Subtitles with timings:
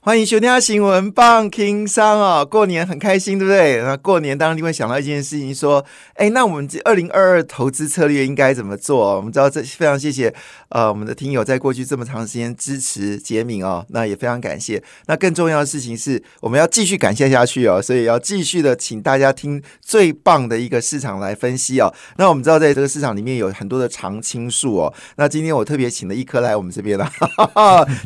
[0.00, 3.82] 欢迎收听新闻棒听商哦，过年很开心，对不对？
[3.82, 5.84] 那过年当然就会想到一件事情，说，
[6.14, 9.16] 哎，那我们这二零二二投资策略应该怎么做？
[9.16, 10.32] 我们知道这非常谢谢
[10.68, 14.82] 呃我们的听友在过去这么长时间支持杰敏哦，那也非常感谢。
[15.06, 21.92] 那更重要的事情是，我们要继续感谢下去哦，所以要继续的请大家听最棒的一个市场来分析哦。
[22.16, 27.10] 那我们知道在这个市场里面有很多的常青树哦，那今天我特别请了一棵来我们这边了，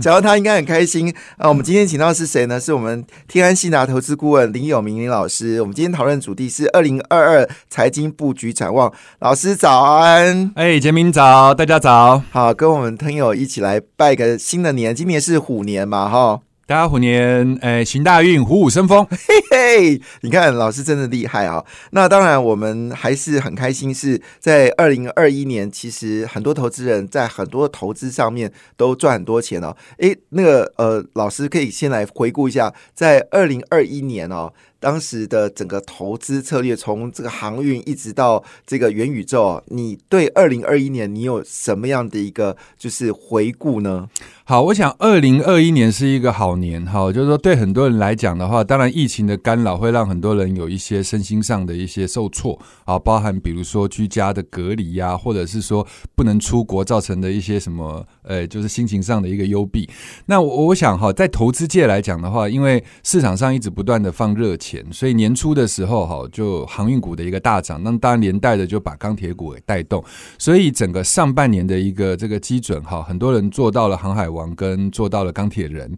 [0.01, 1.47] 讲到他应该很开心啊。
[1.47, 1.82] 我们今天。
[1.87, 2.59] 请到是谁呢？
[2.61, 5.61] 是我们天安信达投资顾问林有明林老师。
[5.61, 8.93] 我们今天讨论主题是二零二二财经布局展望。
[9.21, 14.95] 老师早安，哎，杰明早，大家早，好，跟我们朋友一起来拜个新的年。
[14.95, 16.41] 今年是虎年嘛，哈。
[16.65, 19.19] 大家虎年，哎，行大运，虎虎生风， 嘿
[19.51, 20.03] 嘿！
[20.21, 21.65] 你看老师真的厉害啊。
[21.91, 29.77] 那当然，我们还是很开心，是在二零二一年，其实很多投资人在很多投资上面都赚很多钱哦。
[29.99, 34.53] 诶，那个呃，老师可以先来回顾一下，在二零二一年哦。
[34.83, 44.09] 当时的整个投资策略，从这个航运一直到这个元宇宙，你对二零二一年你有什么样的一个就是回顾呢？
[44.45, 59.89] 好，我想二零二一年是一个好年，哈，就是说对很多人来讲的话，当然疫情的干扰会让很多人有一些身心上的一些受挫啊，包含比如说居家的隔离呀，或者是说不能出国造成的一些什么，呃，就是心情上的一个幽闭。
[60.27, 64.72] 那我我想哈，在投资界来讲的话，因为市场上一直不断的放热钱。
[64.93, 70.03] 所以年初的时候，哈，就航运股的一个大涨，那当然连带的就把钢铁股给带动。
[70.39, 75.91] 所以整个上半年的一个这个基准，哈，很多人做到了航海王，跟做到了钢铁人，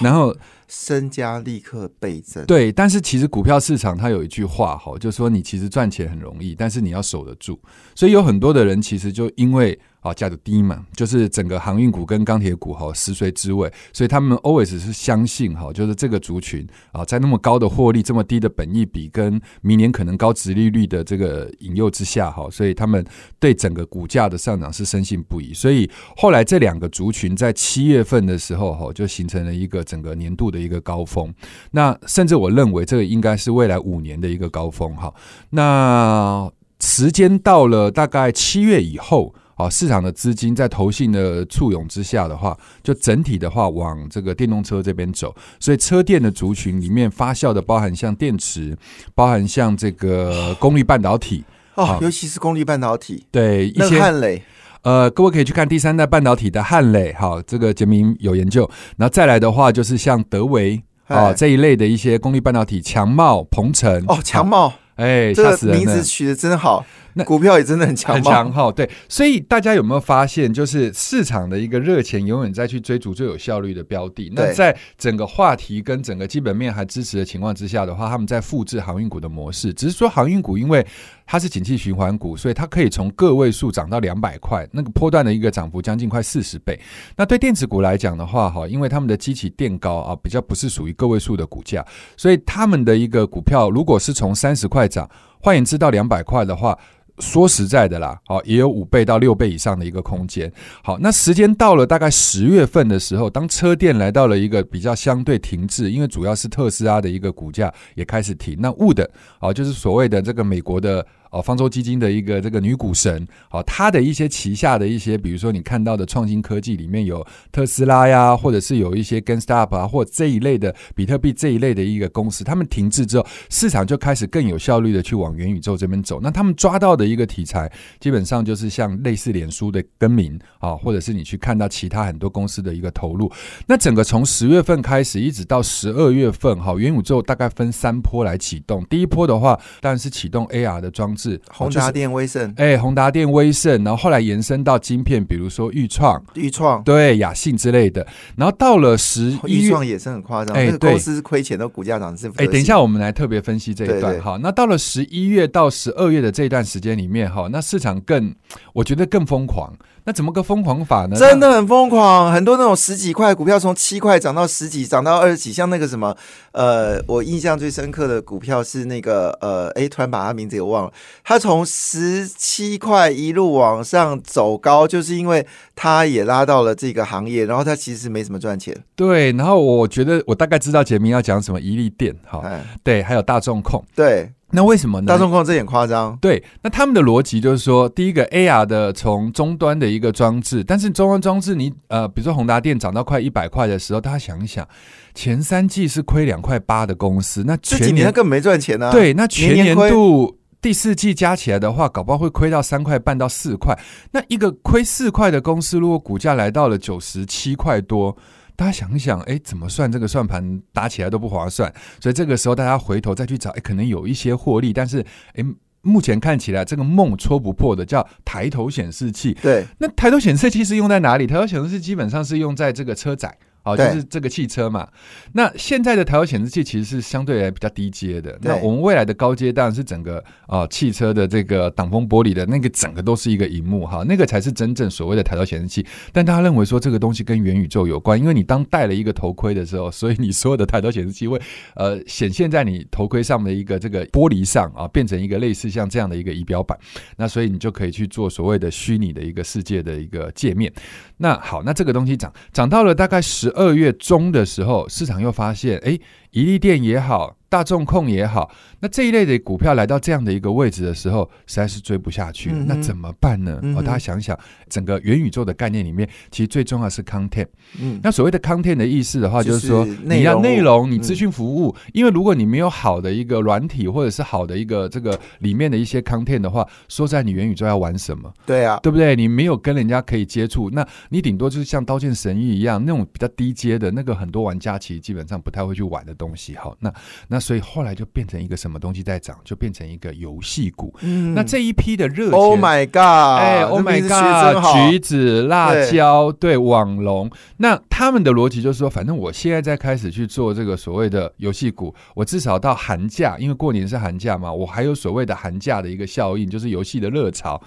[0.00, 0.34] 然后
[0.74, 2.46] 身家立刻倍增。
[2.46, 7.60] 对，但是其实股票市场它有一句话，哈，就说你其实赚钱很容易，但是你要守得住。
[7.94, 9.78] 所以有很多的人其实就因为。
[10.02, 23.06] 啊，价格低嘛，就是整个航运股跟钢铁股哈，食髓知味，所以他们 always 是相信哈，就是这个族群啊，在那么高的获利、这么低的本益比跟明年可能高值利率的这个引诱之下哈，所以他们
[23.38, 25.54] 对整个股价的上涨是深信不疑。
[25.54, 31.34] 所以后来这两个族群在七月份的时候哈，就形成了一个整个年度的一个高峰。
[31.72, 35.12] 那甚至我认为这个应该是未来五年的一个高峰哈。
[35.50, 36.50] 那
[36.80, 39.34] 时间到了大概七月以后。
[39.54, 48.76] 啊，市场的资金在投信的簇拥之下的话，就整体的话往这个电动车这边走，所以车电的族群里面发酵的包含像电池，
[49.14, 54.42] 包含像这个功率半导体哦，尤其是功率半导体，对一些汉磊，
[54.82, 64.04] 呃，各位可以去看第三代半导体的汉磊，好，这个杰明有研究，然后再来的话就是像德维啊这一类的一些功率半导体，强茂、鹏程。
[64.08, 66.84] 哦，强茂，哎，这个名字取的真好。
[67.14, 68.70] 那 股票也真的很强，很强哈。
[68.72, 74.32] 对，所以大家有没有发现，就是市场的一个热钱永远在去追逐最有效率的标的。
[74.34, 79.72] 那在整个话题跟整个基本面还支持的情况之下的话，他们在复制航运股的模式。
[79.74, 80.86] 只是说航运股因为
[81.26, 86.78] 它是景气循环股，所以它可以从个位数涨到两百块，那个波段的一个涨幅将近快四十倍。
[87.16, 91.84] 那对电子股来讲的话，哈，因为他们的基期垫高啊，比较不是属于个位数的股价，
[92.16, 95.08] 所以他们的一个股票如果是从三十块涨，
[95.40, 96.78] 换言之到两百块的话。
[97.18, 100.52] 说实在的啦，好，也有五倍到六倍以上的一个空间。
[100.82, 108.56] 好，那时间到了大概十月份的时候，当车店来到了一个比较相对停滞，因为主要是特斯拉的一个股价也开始停。
[108.60, 109.06] 那 Wood
[109.38, 111.06] 啊，就是所谓的这个美国的。
[111.32, 126.20] 哦，方舟基金的一个这个女股神，好，她的一些旗下的一些，比如说你看到的创新科技里面有特斯拉呀，或者是有一些 GameStop 啊，或这一类的比特币这一类的一个公司，他们停滞之后，市场就开始更有效率的去往元宇宙这边走。
[126.22, 133.32] 那他们抓到的一个题材，基本上就是像类似脸书的更名啊，或者是你去看到其他很多公司的一个投入。
[133.66, 138.84] 那整个从十月份开始一直到十二月份，哈，元宇宙大概分三波来启动。
[138.90, 141.21] 第一波的话，当然是启动 AR 的装置。
[141.22, 148.04] 置，宏达电、威盛，哎，宏达电、威盛，然后后来延伸到晶片，比如说裕创、裕创，对，雅信之类的。
[148.36, 152.26] 然后到了十一月，创也是很夸张，哎，公司亏钱都股价涨是。
[152.36, 154.36] 哎，等一下，我们来特别分析这一段哈。
[154.42, 158.34] 那到了十一月到十二月的这一段时间里面哈，那市场更，
[158.72, 159.72] 我觉得更疯狂。
[160.04, 161.16] 那怎么个疯狂法呢？
[161.16, 166.16] 真的很疯狂，很多那种十几块股票从七块涨到十几，涨到二十几，像那个什么，
[166.50, 170.92] 呃，我印象最深刻的股票是那个，呃，哎，突然把他名字给忘了。
[171.22, 175.46] 他从十七块一路往上走高，就是因为
[175.76, 178.76] 他也拉到了这个行业，然后他其实没什么赚钱。
[178.96, 182.42] 对，然后我觉得我大概知道杰明要讲什么，一利店，哈，
[182.82, 184.30] 对，还有大众控，对。
[184.54, 185.06] 那为什么呢？
[185.06, 186.14] 大众控这点夸张。
[186.20, 194.68] 对，那他们的逻辑就是说，第一个 AR 的从终端的一个装置，但是终端装置你呃，比如说宏达电涨到快一百块的时候，大家想一想，
[195.14, 198.92] 前三季是亏两块八的公司，那全年根本没赚钱啊。
[198.92, 203.78] 对，那全年度第四季加起来的话，搞不好会亏到三块半到四块。
[204.10, 208.16] 那一个亏四块的公司，如果股价来到了九十七块多。
[208.62, 215.04] 大家想一想，哎，怎么算这个算盘打起来都不划算，所以这个时候大家回头再去找，哎，可能有一些获利，但是，
[215.34, 215.44] 哎，
[215.80, 219.36] 目前看起来这个梦戳不破的叫抬头显示器。
[219.42, 221.26] 对，那抬头显示器是用在哪里？
[221.26, 223.36] 抬头显示器基本上是用在这个车载。
[223.64, 224.88] 哦，就是这个汽车嘛。
[225.32, 228.38] 那现在的抬头显示器其实是相对来比较低阶的。
[228.42, 235.86] 那我们未来的高阶当然是整个啊汽车的这个挡风玻璃的那个整个都是一个荧幕哈，那个才是真正所谓的抬头显示器。
[236.12, 241.40] 但他认为说这个东西跟元宇宙有关，因为你当戴了一个头盔的时候，所以你所有的抬头显示器会
[241.74, 246.76] 呃显现在你头盔上的一个这个玻璃上啊，变成一个类似像这样的一个仪表板。
[247.16, 250.72] 那所以你就可以去做所谓的虚拟的一个世界的一个界面。
[251.18, 255.98] 那好，那这个东西涨涨到了大概十二月中的时候，市场又发现，哎，
[256.30, 257.36] 宜利店也好。
[257.52, 258.50] 大众控也好，
[258.80, 262.56] 那这一类的股票来到这样的一个位置的时候，实在是追不下去了。
[262.66, 263.60] 那怎么办呢？
[263.76, 264.34] 哦，大家想想，
[264.70, 267.46] 整个元宇宙的概念里面，其实最重要是 content。
[267.78, 271.76] 嗯，那所谓的 content 的意思的话，就是说你要内容，你资讯服务。
[271.92, 278.32] 因为如果你没有好的一个软体，或者是好的一个这个里面的一些 content 的话，说在你元宇宙要玩什么？
[278.46, 279.14] 对啊，对不对？
[279.14, 286.56] 你没有跟人家可以接触，那你顶多就是像刀剑神域一样那种比较低阶的那个，很多玩家其实基本上不太会去玩的东西。
[286.56, 286.90] 好，那
[287.28, 287.41] 那。
[287.42, 290.94] 所以后来就变成一个什么东西在涨，就变成一个游戏股。
[291.02, 293.40] 嗯，那这一批的热，Oh my God！
[293.40, 294.90] 哎，Oh my God！
[294.90, 297.30] 橘子、辣椒，对，网龙。
[297.56, 307.60] 那他们的逻辑就是说，反正我现在在开始去做这个所谓的游戏股，我至少到寒假，因为过年是寒假嘛，我还有所谓的寒假的一个效应，就是游戏的热潮。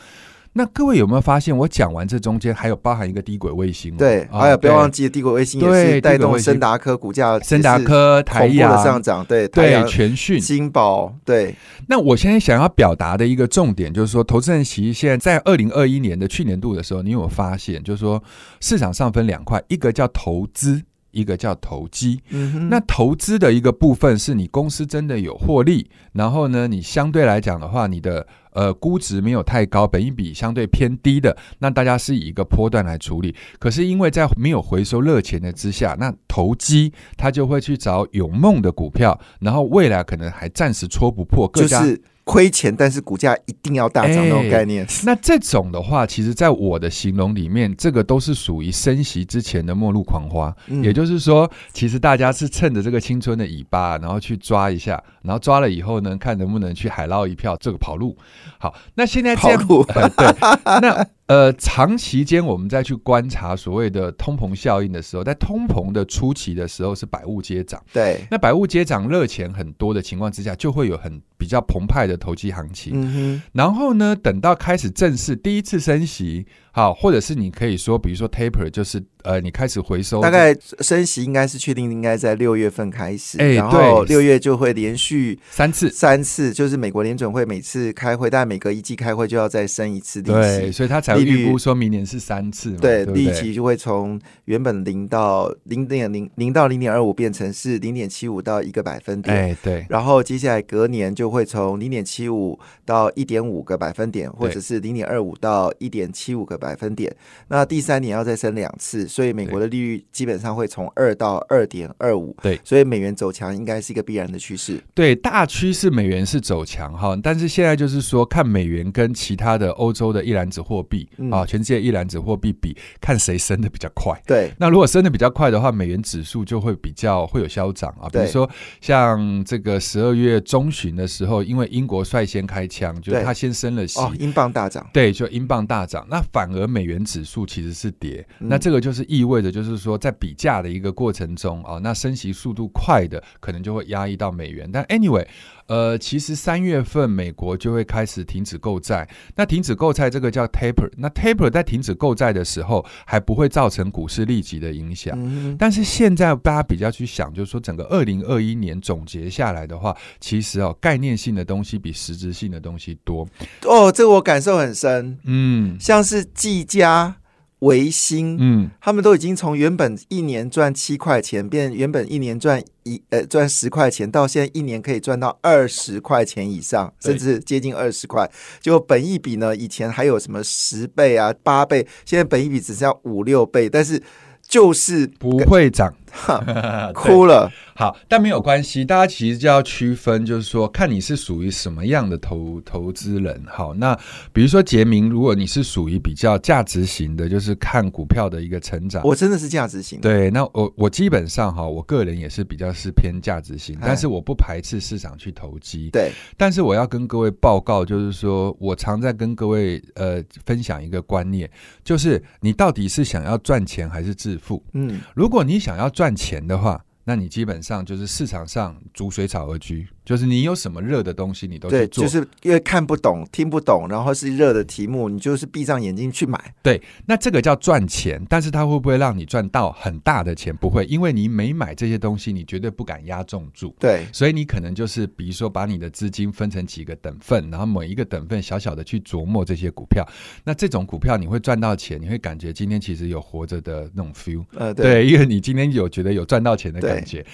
[0.57, 3.93] 那各位有没有发现，我讲完这中间还有包含一个低轨卫星？
[3.97, 11.53] 对，还有不要忘记低轨卫星也是带动森达科股价，森达科、台亚上涨，对对，全讯、金宝，对。
[11.87, 18.23] 那我现在想要表达的一个重点就是说，投资人其实现在在二零二一年的去年度的时候，你有发现，就是说
[18.61, 20.81] 市场上分两块，一个叫投资。
[21.15, 22.21] 一个叫投机，
[22.69, 33.33] 那投资的一个部分是你公司真的有获利，然后呢，你相对来讲的话，你的呃估值没有太高，本一比相对偏低的，那大家是以一个波段来处理。
[33.57, 42.01] 可是因为在没有回收热钱的之下，那投机他就会去找有梦的股票，然后未来可能还暂时戳不破，就是。
[42.25, 44.85] 亏钱，但是股价一定要大涨那种概念。
[45.05, 50.53] 那这种的话，其实在我的形容里面，这个都是属于升息之前的末路狂花。
[50.83, 58.17] 也就是说，其实大家是趁着这个青春的尾巴，然后去抓一下，然后抓了以后呢，看能不能去海捞一票，这个跑路。
[58.57, 60.35] 好，那现在跑路，对，
[60.81, 61.07] 那。
[61.27, 72.93] 呃，长期间我们再去观察所谓的通膨效应的时候，在通膨的初期的时候是百物皆涨，对，那百物皆涨，热钱很多的情况之下，就会有很比较澎湃的投机行情。
[72.95, 76.45] 嗯，然后呢，等到开始正式第一次升息。
[76.75, 106.59] 好，或者是你可以说，比如说 taper，就是呃，你开始回收，大概升息应该是确定应该在六月份开始，哎，然后六月就会连续三次，三次就是美国联准会每次开会，但每隔一季开会就要再升一次利息，所以他才预估说明年是三次，对，利息就会从原本零到零点零零到零点二五变成是零点七五到一个百分点，哎，对，然后接下来隔年就会从零点七五到一点五个百分点，或者是零点二五到一点七五个。
[106.65, 107.15] 百分点，
[107.49, 112.35] 那第三年要再升两次，所以美国的利率基本上会从二到二点二五。
[112.41, 114.81] 对，所以美元走强应该是一个必然的趋势。
[114.93, 124.19] 对，大趋势美元是走强哈，但是现在就是说看美元跟其他的欧洲的一篮子货币嗯啊，全世界一篮子货币比，看谁升的比较快。
[124.25, 128.09] 对，那如果升的比较快的话，美元指数就会比较会有消涨啊。
[128.09, 128.49] 比如说
[128.81, 133.99] 像这个十二月中旬的时候，因为英国率先开枪，就是对他先升了息。
[133.99, 144.69] 哦，英镑大涨，对，就英镑大涨，那反而美元指数其实是跌，嗯那这个就是意味着，就是说在比价的一个过程中啊、那升息速度快的，可能就会压抑到美元。
[144.71, 145.25] 但 anyway，
[145.67, 155.17] 呃，其实三月份美国就会开始停止购债，那停止购债这个叫 taper，那 taper 在停止购债的时候，还不会造成股市立即的影响。
[155.17, 163.27] 嗯，但是现在大家比较去想，就是说整个二零二一年总结下来的话，其实哦概念性的东西比实质性的东西多。
[163.63, 167.15] 哦，这个我感受很深，嗯像是技嘉、
[167.59, 178.29] 维新，嗯，他们都已经从原本一年赚七块钱，变原本一年赚一呃赚十块钱，到现在一年可以赚到二十块钱以上，甚至接近二十块。
[178.59, 184.03] 就本一比呢，以前还有什么十倍啊、八倍，现在本一比只剩下五六倍，但是
[184.47, 185.93] 就是不会涨。
[186.45, 187.51] 对哭了。
[187.77, 193.43] 好，但没有关系，大家其实就要区分，就是说看你是属于什么样的投投资人。
[193.47, 193.93] 好，那
[194.31, 199.03] 比如说杰明，如果你是属于比较价值型的，就是看股票的一个成长。
[199.03, 205.89] 我真的是价值型的，对，那我我基本上哈，我个人也是比较是偏价值型，哎但是我不排斥市场去投机。
[205.91, 211.49] 对，但是我要跟各位报告，就是说我常在跟各位呃分享一个观念，
[211.83, 214.63] 就是你到底是想要赚钱还是致富？
[214.71, 222.03] 嗯，如果你想要赚赚钱的话，那你基本上就是市场上逐水草而居，就是你有什么热的东西你都去对，做。
[222.03, 226.53] 就是因为看不懂、听不懂，然后是热的题目，你就是闭上眼睛去买。
[226.61, 230.55] 对，那这个叫赚钱，但是它会不会让你赚到很大的钱？
[230.55, 233.75] 不会，因为你没买这些东西，你绝对不敢压重注。
[233.79, 240.07] 对，所以你可能就是，比如说把你的资金分成几个等份，然后每一个等份小小的去琢磨这些股票。
[240.43, 244.45] 那这种股票你会赚到钱，你会感觉今天其实有活着的那种 feel。
[244.53, 247.25] 呃，对，对，因为你今天有觉得有赚到钱的感觉。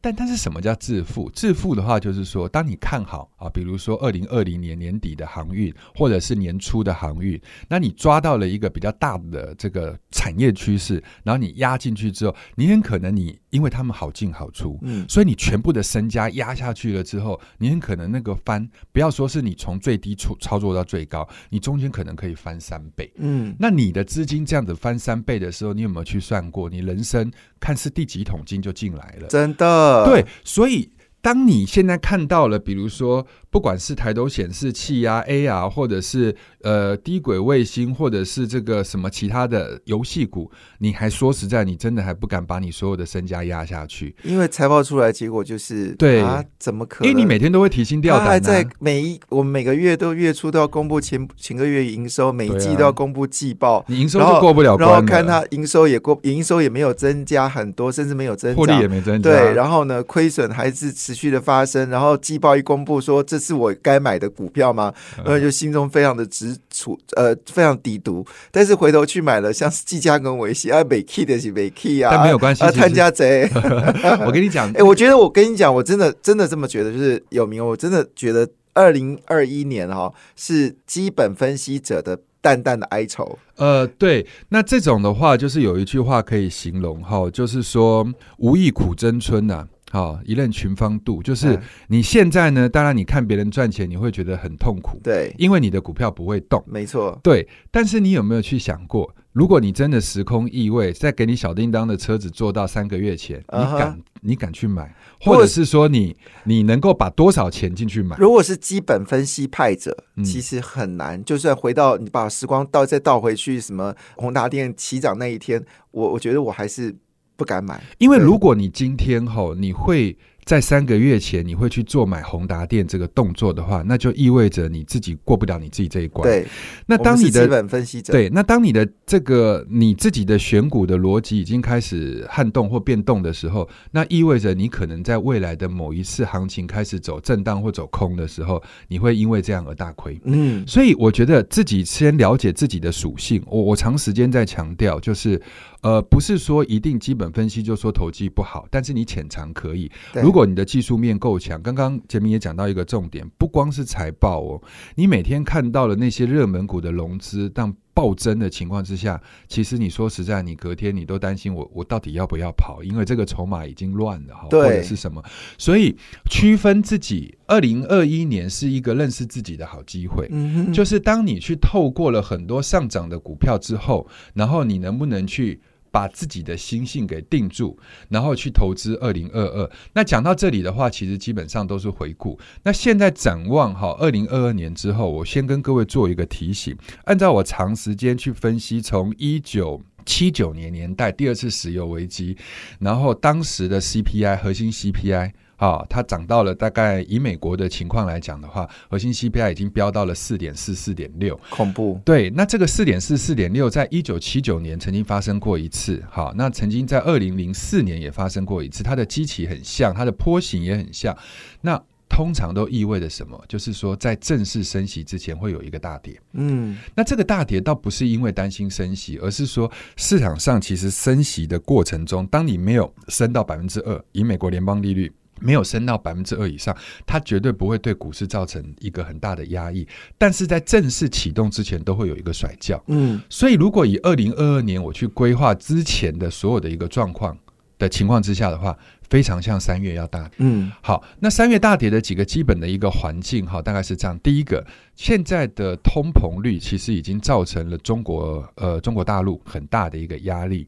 [0.00, 1.30] 但但是什么叫致富？
[1.30, 23.12] 致富的话，就是说，当你看好啊，比如说二零二零年年底的航运，或者是年初的航运，那你抓到了一个比较大的这个产业趋势，然后你压进去之后，你很可能你因为他们好进好出，嗯，所以你全部的身家压下去了之后，你很可能那个翻，不要说是你从最低操操作到最高，你中间可能可以翻三倍。
[23.16, 26.70] 嗯，那你的资金这样子翻三倍的时候，你有没有去算过？
[26.70, 29.28] 你人生看是第几桶金就进来了？
[29.28, 29.66] 真的，
[30.06, 30.90] 对，所以
[31.20, 47.08] 当你现在看到了，比如说不管是抬头显示器呀、AR，或者是呃低轨卫星，或者是这个什么其他的游戏股，你还说实在，你真的还不敢把你所有的身家压下去，因为财报出来结果就是，对啊，怎么可能？
[47.10, 48.26] 因为你每天都会提心吊胆、啊。
[48.26, 58.86] 他还在每一我们每个月都月初都要公布前前个月营收，每一季都要公布季报，你营收就过不了然后，看它营收也过，营收也没有增加很多，甚至没有增获利也。
[58.86, 64.92] 没增加，对，然后呢，亏损还是持续的发生，然后季报一公布说这是我该买的股票吗？
[65.18, 73.48] 嗯然后就心中非常的直处呃非常抵毒，但是回头去买了像是技嘉跟维系啊，美 key 的是美 key 啊，但没有关系啊，其实探家贼。
[74.24, 83.38] 我跟你讲 哎、，我觉得我跟你讲，我真的真的这么觉得，就是有名，我真的觉得二零二一年哈、是基本分析者的淡淡的哀愁。
[83.56, 88.06] 呃，对，那这种的话，就是有一句话可以形容哈，就是说
[88.38, 89.66] 无意苦争春呐、
[89.96, 96.62] 好，一任群芳妒，就是嗯你现在呢，当然你看别人赚钱，你会觉得很痛苦，对，因为你的股票不会动。
[96.66, 108.18] 没错，对，但是你有没有去想过，如果你真的时空异位，再给你小叮当的车子做到三个月前，你敢你敢去买，或者是说你你能够把多少钱进去买？
[108.18, 111.24] 如果是基本分析派者，嗯其实很难。
[111.24, 116.94] 就算回到你把时光倒再倒回去，什么宏达电起涨那一天，我我觉得我还是
[117.36, 117.80] 不敢买。
[117.98, 126.46] 因为如果你今天吼，你会在三个月前你会去做买宏达电这个动作的话，那就意味着你自己过不了你自己这一关。，对，
[126.86, 140.16] 那当你我们是基本分析者，对，那当你的这个你自己的选股的逻辑已经开始撼动或变动的时候，那意味着你可能在未来的某一次行情开始走震荡或走空的时候，你会因为这样而大亏。
[140.22, 143.42] 嗯，所以我觉得自己先了解自己的属性。
[143.46, 145.42] 我我长时间在强调，就是
[145.86, 149.88] 呃，不是说一定基本分析就说投机不好，但是你潜藏可以。
[150.14, 154.60] 如果你的技术面够强，刚刚杰明也讲到一个重点，不光是财报哦，
[154.96, 165.22] 你每天看到了那些热门股的融资，但暴增的情况之下，其实你说实在，你隔天你都担心我我到底要不要跑，因为这个筹码已经乱了哈，或者是什么，
[165.56, 165.96] 所以
[166.28, 175.60] 区分自己，二零二一年是一个认识自己的好机会，嗯，就是当你去透过了很多上涨的股票之后，然后你能不能去。
[175.96, 177.74] 把自己的心性给定住，
[178.10, 179.70] 然后去投资二零二二。
[179.94, 182.38] 那讲到这里的话，其实基本上都是回顾。
[182.64, 186.76] 那现在展望哈，二零二二年之后，我先跟各位做一个提醒。
[187.04, 192.36] 按照我长时间去分析，从一九七九年年代第二次石油危机，
[192.78, 195.32] 然后当时的 CPI 核心 CPI。
[195.56, 202.00] 啊，它涨到了大概以美国的情况来讲的话，核心 CPI 已经飙到了四点四、四点六，恐怖。
[202.04, 211.16] 对，那这个四点四、四点六，在一九七九年曾经发生过一次，好，那曾经在二零零四年也发生过一次，它的基期很像，它的坡形也很像。
[211.62, 213.42] 那通常都意味着什么？
[213.48, 216.20] 就是说，在正式升息之前会有一个大跌。
[216.34, 225.10] 嗯，那这个大跌倒不是因为担心升息，而是说市场上其实升息的过程中，当你没有升到百分之二，以美国联邦利率。
[225.40, 229.86] 没有升到百分之二以上，它绝对不会对股市造成一个很大的压抑。
[230.16, 232.82] 但是在正式启动之前，都会有一个甩轿。
[232.86, 237.36] 嗯，所以如果以二零二二年我去规划之前的所有的一个状况
[237.78, 238.76] 的情况之下的话。
[239.08, 244.18] 非常像三月要大跌，嗯，好，那三月大跌的几个基本的一个环境哈，大概是这样。
[244.18, 244.66] 第一个，
[244.96, 250.66] 现在的通膨率其实已经造成了中国呃中国大陆很大的一个压力。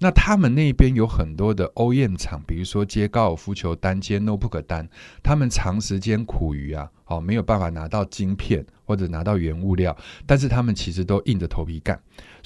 [0.00, 4.86] 那他们那边有很多的 OEM 厂，比如说接高尔夫球单、接 notebook 单，
[5.22, 9.96] 他们长时间苦于啊，好没有办法拿到晶片或者拿到原物料，
[10.26, 11.98] 但是他们其实都硬着头皮干。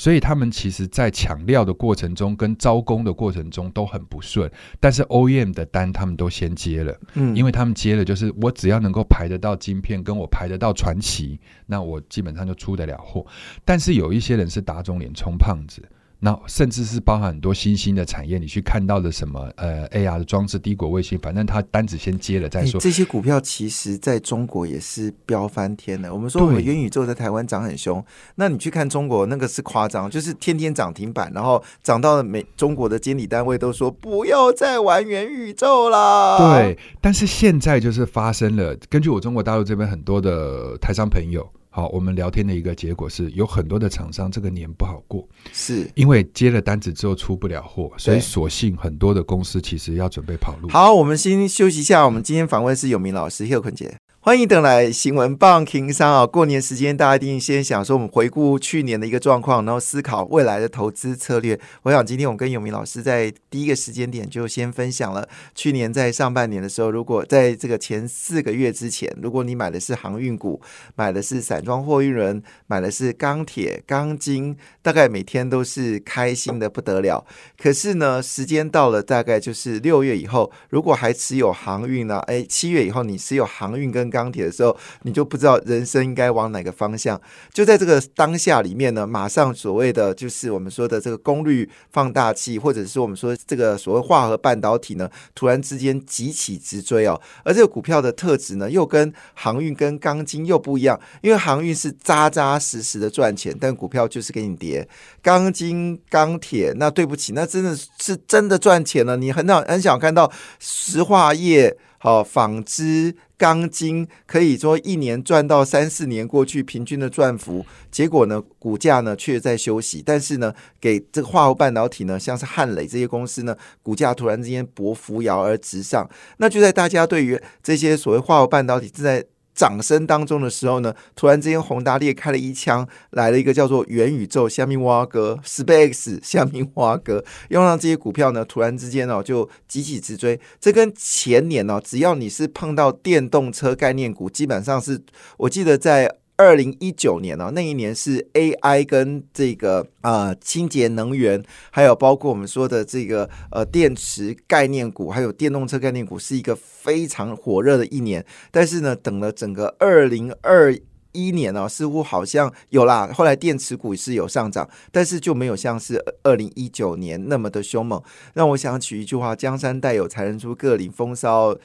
[0.03, 4.51] 所以他们其实，在抢料的过程中，跟招工的过程中都很不顺。
[4.81, 13.25] 但是 OEM 的单，他们都先接了，嗯，因为他们接了，就是我只要能够排得到晶片，跟我排得到传奇，那我基本上就出得了货。
[13.65, 15.81] 但是有一些人是打肿脸充胖子。
[16.25, 22.81] 那甚至是包含很多新兴的产业，你去看到的什么呃 AR 的装置、低轨卫星，反正它单子先接了再说。
[22.81, 26.15] 这些股票其实在中国也是飙翻天的。
[26.15, 28.05] 我们说我们元宇宙在台湾涨很凶，
[28.37, 36.39] 那你去看中国那个是夸张，就是天天涨停板，然后涨到了美中国的监理单位都说不要再玩元宇宙啦。
[36.39, 41.51] 对，但是现在就是发生了，根据我中国大陆这边很多的台商朋友。
[41.75, 50.69] 好，我们聊天的一个结果是有很多的厂商这个年不好过，是因为接了单子之后出不了货，所以索性很多的公司其实要准备跑路。
[50.69, 52.05] 好，我们先休息一下。
[52.05, 54.02] 我们今天访问是有明老师谢坤杰。
[54.25, 56.25] 欢迎等来新闻棒听商啊！
[56.25, 61.59] 过年时间，大家一定先想说，我们回顾去年的一个状况，然后思考未来的投资策略。
[61.83, 70.61] 我想今天我跟永明老师在第一个时间点就先分享了去年在上半年的时候，如果在这个前四个月之前，如果你买的是航运股，
[70.95, 77.27] 买的是散装货运人，买的是钢铁、钢筋，大概每天都是开心的不得了。
[77.61, 82.21] 可是呢，时间到了大概就是六月以后，如果还持有航运呢？
[82.29, 87.19] 哎，七月以后你持有航运跟钢铁的时候，你就不知道人生应该往哪个方向。
[87.53, 97.19] 就在这个当下里面呢，马上所谓的就是我们说的这个功率放大器，或者是我们说这个所谓化合半导体呢，突然之间急起直追哦。
[97.43, 104.87] 而这个股票的特质呢，又跟航运跟钢筋又不一样，因为航运是扎扎实实的赚钱，但股票就是给你跌。
[105.23, 109.17] 钢筋钢铁，那对不起，那真的是真的赚钱了。
[109.17, 111.77] 你很想很想看到石化业。
[111.99, 120.01] 好，纺织、钢筋可以说一年赚到三四年过去平均的赚幅，结果呢，股价呢却在休息。
[120.07, 126.09] 但是呢，给这个化合半导体呢，像是汉磊这些公司呢，股价突然之间薄扶摇而直上。
[126.37, 129.25] 那就在大家对于这些所谓化合半导体正在。
[129.55, 140.41] 掌声当中的时候呢，突然之间宏达裂开了一枪，来了一个叫做元宇宙虾米蛙哥 Space 虾米蛙哥，又让这些股票呢突然之间哦就急起直追。
[140.61, 145.03] 这跟前年哦，只要你是碰到电动车概念股，基本上是
[145.37, 146.17] 我记得在。
[146.43, 158.25] 二零一九年哦，那一年是 AI 跟这个呃清洁能源，还有包括我们说的这个呃电池概念股，还有电动车概念股，是一个非常火热的一年。
[158.51, 160.77] 但是呢，等了整个二零二
[161.13, 163.09] 一年哦，似乎好像有啦。
[163.15, 168.03] 后来电池股是有上涨，但是就没有像是二零一九年那么的凶猛。
[168.35, 171.57] 让我想起一句话：“江山代有才人出，各领风骚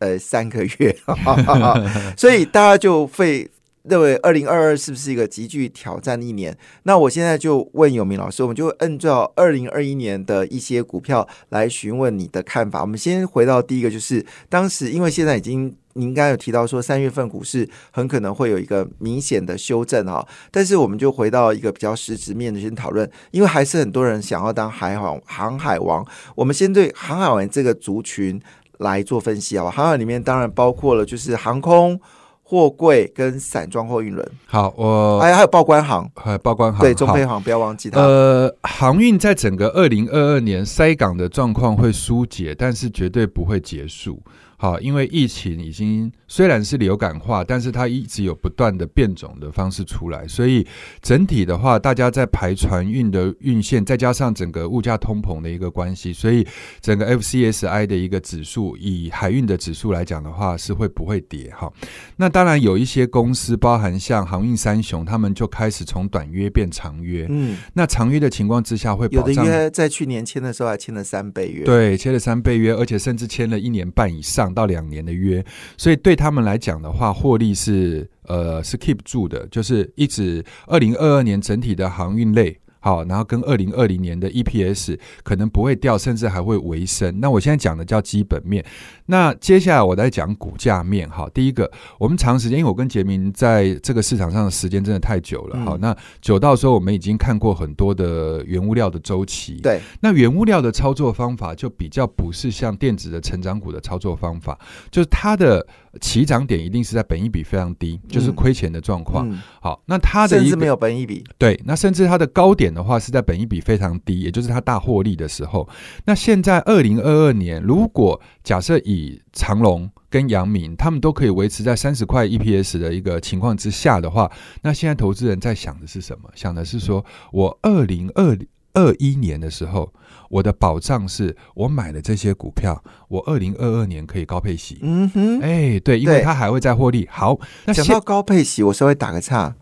[0.00, 0.96] 呃三个月。”
[2.18, 3.48] 所以大家就会。
[3.84, 6.56] 认为二零二二是不是一个极具挑战的一年？
[6.82, 12.80] 那我现在就问有明老师，我们就按照二零二一年的一些股票来询问你的看法。
[12.80, 15.74] 我们先回到第一个，就是当时因为现在已经。
[15.96, 26.04] 您刚刚有提到说三月份股市很可能会有一个明显的修正哈，但是我们就回到一个比较实质面的先讨论，因为还是很多人想要当海航航海王。
[26.34, 28.42] 我们先对航海王这个族群
[28.78, 32.00] 来做分析啊，航海里面当然包括了就是航空、
[32.46, 34.30] 货柜跟散装货运轮。
[34.46, 38.00] 好，我还还有报关行，还有报关行，对中配行不要忘记它。
[38.00, 44.22] 呃，航运在整个二零二二年塞港的状况会疏解，但是绝对不会结束。
[44.56, 50.66] 好，因为疫情已经虽然是流感化，但是它一直有不断的变种的方式出来，所以
[51.00, 56.44] 整体的话，大家在排船运的运线，再加上整个物价通膨的一个关系，所以
[56.80, 61.52] 整个 FCSI 的一个指数，以海运的指数来讲的话，是会不会跌？
[61.56, 61.72] 哈，
[62.16, 67.28] 那当然有一些公司，包含像航运三雄，他们就开始从短约变长约。
[67.30, 74.52] 嗯，那长约的情况之下，会有的约在去年签的时候还签了三倍约，对，签了三倍约，而且甚至签了一年半以上。
[74.54, 75.44] 到两年的约，
[75.76, 82.58] 所以对他们来讲的话，获利是呃是 keep 住的，就是一直二零二二年整体的航运类。
[82.84, 87.18] 好，然后跟二零二零年的 EPS 可能不会掉，甚至还会回升。
[87.18, 88.62] 那我现在讲的叫基本面。
[89.06, 91.08] 那接下来我再讲股价面。
[91.08, 95.58] 好，第一个，我们长时间，因为我跟杰明在这个市场上的时间真的太久了。
[95.64, 99.54] 好，那久到说我们已经看过很多的原物料的周期。
[99.62, 104.58] 对，那原物料的操作方法就比较不是像电子的成长股的操作方法，
[104.90, 105.66] 就是它的。
[106.00, 109.30] 起涨点一定是在本益比非常低，就是亏钱的状况。
[109.60, 111.22] 好，那它的甚至没有本益比。
[111.38, 115.68] 对，那甚至它的高点的话是在本益比非常低，也就是它大获利的时候。
[116.04, 124.30] 那现在二零二二年，如果假设以长隆跟阳明他们都可以维持在三十块 EPS 的一个情况之下的话，
[124.62, 126.28] 那现在投资人在想的是什么？
[126.34, 128.36] 想的是说我二零二
[128.74, 129.92] 二一年的时候。
[130.30, 134.78] 我的保障是我买的这些股票，我二零二二年可以高配息。
[134.82, 137.06] 嗯哼，哎，对，因为它还会再获利。
[137.08, 139.54] 好，那讲到高配息，我稍微打个岔。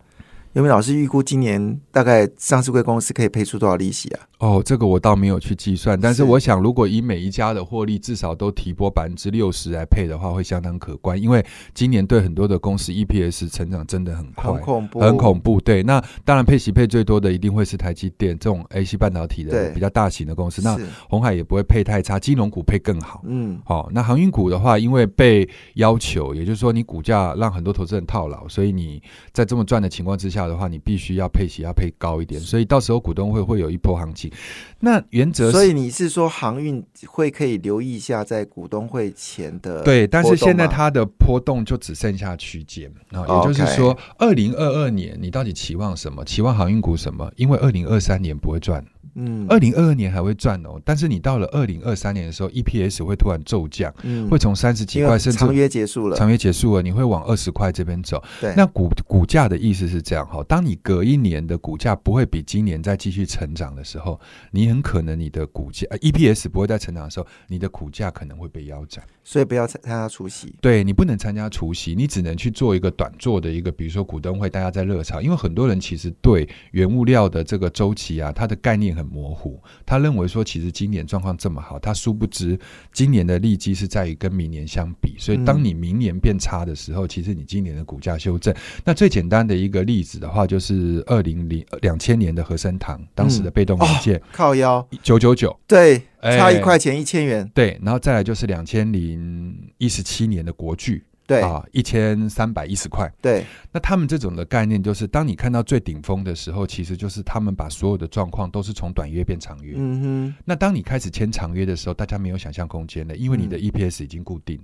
[0.53, 4.19] 有没有老师预估今年大概上市贵公司可以配出多少利息啊？
[4.37, 11.19] 哦，这个我倒没有去计算，但是我想，如果以每一家的获利至少都提拨百分之六十来配的话，会相当可观。
[11.19, 15.59] 因为今年对很多的公司 EPS 成长真的很快，很恐怖，很恐怖。
[15.59, 20.61] 对，那当然配息配最多的一定会是台积电这种 AC 半导体的比较大型的公司。
[20.61, 20.77] 那
[21.09, 23.23] 红海也不会配太差，金融股配更好。
[23.25, 30.42] 嗯，好，那航运股的话，因为被要求，也就是说你股价让很多投资人套牢，所以你在这么赚的情况之下。
[30.47, 34.31] 的话，你必须要配息要配高一点，所以到时候股东会会有一波行情。
[34.79, 46.23] 那原则，所以你是说航运会可以留意一下在股东会前的对，但是现在它的波动就只剩下区间啊，也就是说，二零二二年你到底期望什么？
[46.25, 47.31] 期望航运股什么？
[47.35, 48.83] 因为二零二三年不会赚。
[49.15, 58.23] 嗯，二零二二年还会赚哦，但是你到了二零二三年的时候，EPS 会突然骤降，嗯，会从三十几块甚至长约结束了，长约结束了，你会往二十块这边走。
[58.41, 64.19] 对，那股股价的意思是这样哈，当你隔一年的股价不会比今年再继续成长的时候，
[64.51, 69.03] 你很可能你的股价 EPS 不会再成长的时候，你的股价可能会被腰斩。
[69.23, 79.61] 所以不要参加除夕，对你不能参加除夕，你只能去做一个短做的一个，比如说股东会，大家在热炒，因为很多人其实对原物料的这个周期啊，它的概念很模糊。
[79.85, 82.59] 他认为说，其实今年状况这么好，他殊不知
[82.91, 88.53] 今年的利基是在于跟明年相比，所以当你明年变差的时候，其实你今年的股价修正。
[88.83, 94.85] 那最简单的一个例子的话，就是二零零两千年的和生堂当时的被动元件靠腰。
[95.01, 101.03] 九九九，对，差一块钱一千元，对，然后再来就是两千零一十七年的国巨。
[101.25, 103.09] 对啊，一千三百一十块。
[103.21, 109.73] 对，那他们这种的概念就是，当你看到最顶峰的时候，其实就是他们把所有的状况都是从短约变长约。
[109.77, 110.35] 嗯哼。
[110.43, 114.59] 那当你开始签长约的时候，大家没有想象空间了，因为你的 EPS 已经固定。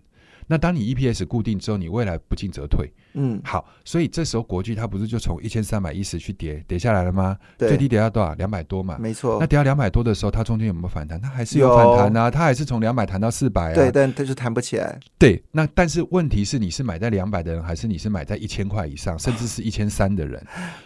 [0.47, 2.91] 那当你 EPS 固定之后，你未来不进则退。
[3.13, 7.37] 嗯，好，所以这时候国际它不是就从一千三百一十去跌跌下来了吗？
[7.57, 8.33] 最低跌到多少？
[8.35, 8.97] 两百多嘛。
[8.99, 9.37] 没错。
[9.39, 11.19] 那跌到两百多的时候，它中间有没有反弹？
[11.21, 13.75] 它还是有反弹啊，它还是从两百弹到四百啊。
[13.75, 14.99] 对，但它就弹不起来。
[15.17, 20.43] 对，那但是问题是，你是买在两百的人，还是你是买在一千块以上，甚至是一千三的人？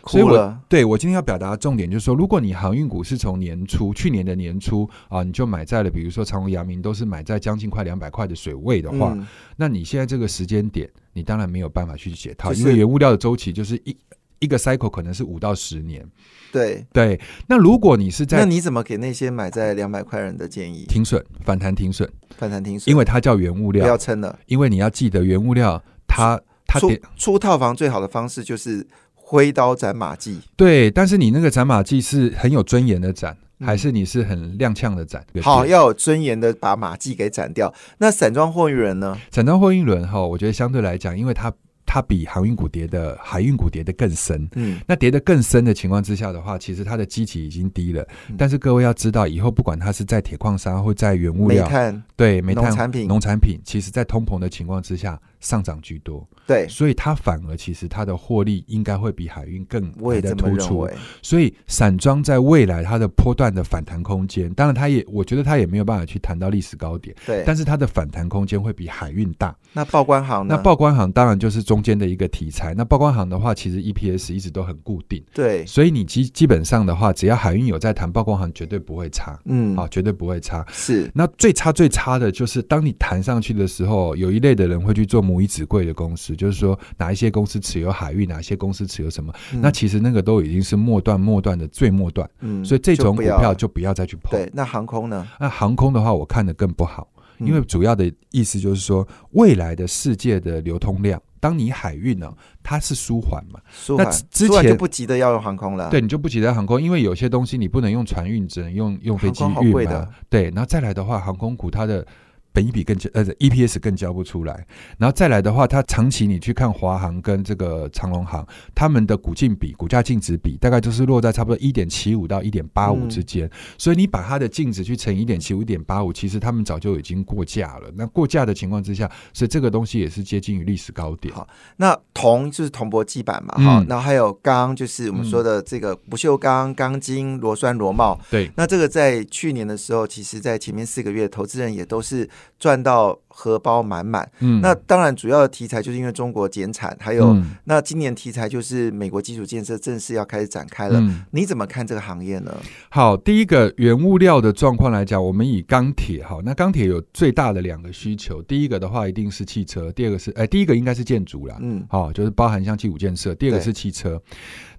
[0.08, 9.18] 所以我对我今天要表达的重点就是说，如果你航运股是从年初去年的年初啊，你就买在了，比如说长荣、阳明都是买在将近快两百块的水位的话，
[9.56, 10.24] 那你现在这个。
[10.34, 13.96] 时间点，你当然没有办法去解套，因为原物料的周期就是一
[14.40, 16.06] 一个 cycle 可能是五到十年。
[16.52, 20.86] 对对，那如果你是在，那你怎么给那些买在两百块人的建议？
[20.88, 24.38] 停损，反弹停损，反弹停损，因为它叫原物料，不要撑了。
[24.46, 26.80] 因为你要记得，原物料它它。
[26.80, 30.38] 出出套房最好的方式就是挥刀斩马谡。
[30.56, 35.26] 对，但是你那个斩马谡是很有尊严的斩，嗯还是你是很踉跄的斩？
[35.42, 37.74] 好，要有尊严的把马谡给斩掉。
[37.98, 39.18] 那散装货运轮呢？
[39.32, 41.52] 散装货运轮哈，我觉得相对来讲，因为它
[41.86, 44.48] 它比航运股跌的海运股跌的更深。
[44.56, 48.02] 嗯，那跌的更深的情况之下的话，其实它的基期已经低了。
[48.30, 60.90] 嗯但是各位要知道，以后不管它是在铁矿砂或在原物料，煤炭对煤炭农产品农产品，其实在通膨的情况之下上涨居多，对，所以它反而其实它的获利应该会比海运更来的突出。
[61.22, 69.54] 所以散装在未来它的波段的反弹空间，当然它也我觉得它也没有办法去谈到历史高点，对，但是它的反弹空间会比海运大。
[69.74, 70.56] 那报关行呢？
[70.56, 72.74] 那报关行当然就是中间的一个题材。
[72.74, 80.66] 那报关行的话，其实 EPS 一直都很固定，对，所以你基基本上的话，只要海运有在谈，报关行绝对不会差，嗯，啊，绝对不会差。
[80.72, 89.34] 是那最差最差的就是，当你谈上去的时候，有一类的人会去做母以子贵的公司，就是说哪一些公司持有海运，哪些公司持有什么。
[89.52, 94.32] 嗯那其实那个都已经是末段末段的最末段，嗯所以这种股票就不要再去碰。
[94.32, 94.48] 对。
[94.54, 95.28] 那航空呢？
[95.40, 97.08] 那航空的话，我看的更不好，
[97.40, 105.90] 嗯因为主要的意思就是说，未来的世界的流通量，当你海运呢、它是舒缓嘛，那舒缓之前不急着要用航空了。
[105.90, 110.08] 对，你就不急着航空，因为有些东西你不能用船运，只能用用飞机运嘛。
[110.30, 112.06] 对，然后再来的话，航空股它的
[112.54, 114.66] 本一比更交呃 EPS 更交不出来，
[114.98, 127.92] 然后再来的话，它长期你去看华航跟这个长隆航，他们的股净比、股价净值比大概就是落在差不多一点七五到一点八五嗯之间，所以你把它的净值去乘一点七五、一点八五，其实他们早就已经过价了。
[127.96, 131.34] 那过价的情况之下，所以这个东西也是接近于历史高点。
[131.34, 138.20] 好那铜就是铜箔基板嘛，嗯哈、然后还有钢，就是我们说的这个不锈钢、钢筋、螺栓、螺帽。
[138.30, 142.30] 对，那这个在去年的时候，其实在前面四个月，投资人也都是
[142.60, 144.30] 赚到荷包满满。
[144.40, 151.00] 嗯那当然，主要的题材就是因为中国减产，还有、嗯那今年题材就是美国基础建设正式要开始展开了。
[151.00, 152.56] 嗯你怎么看这个行业呢？
[152.90, 164.22] 好，第一个原物料的状况来讲，我们以钢铁哈，那钢铁有最大的两个需求，第一个的话一定是汽车，第二个是哎，第一个应该是建筑啦，嗯，好、就是包含像基础建设，第二个是汽车。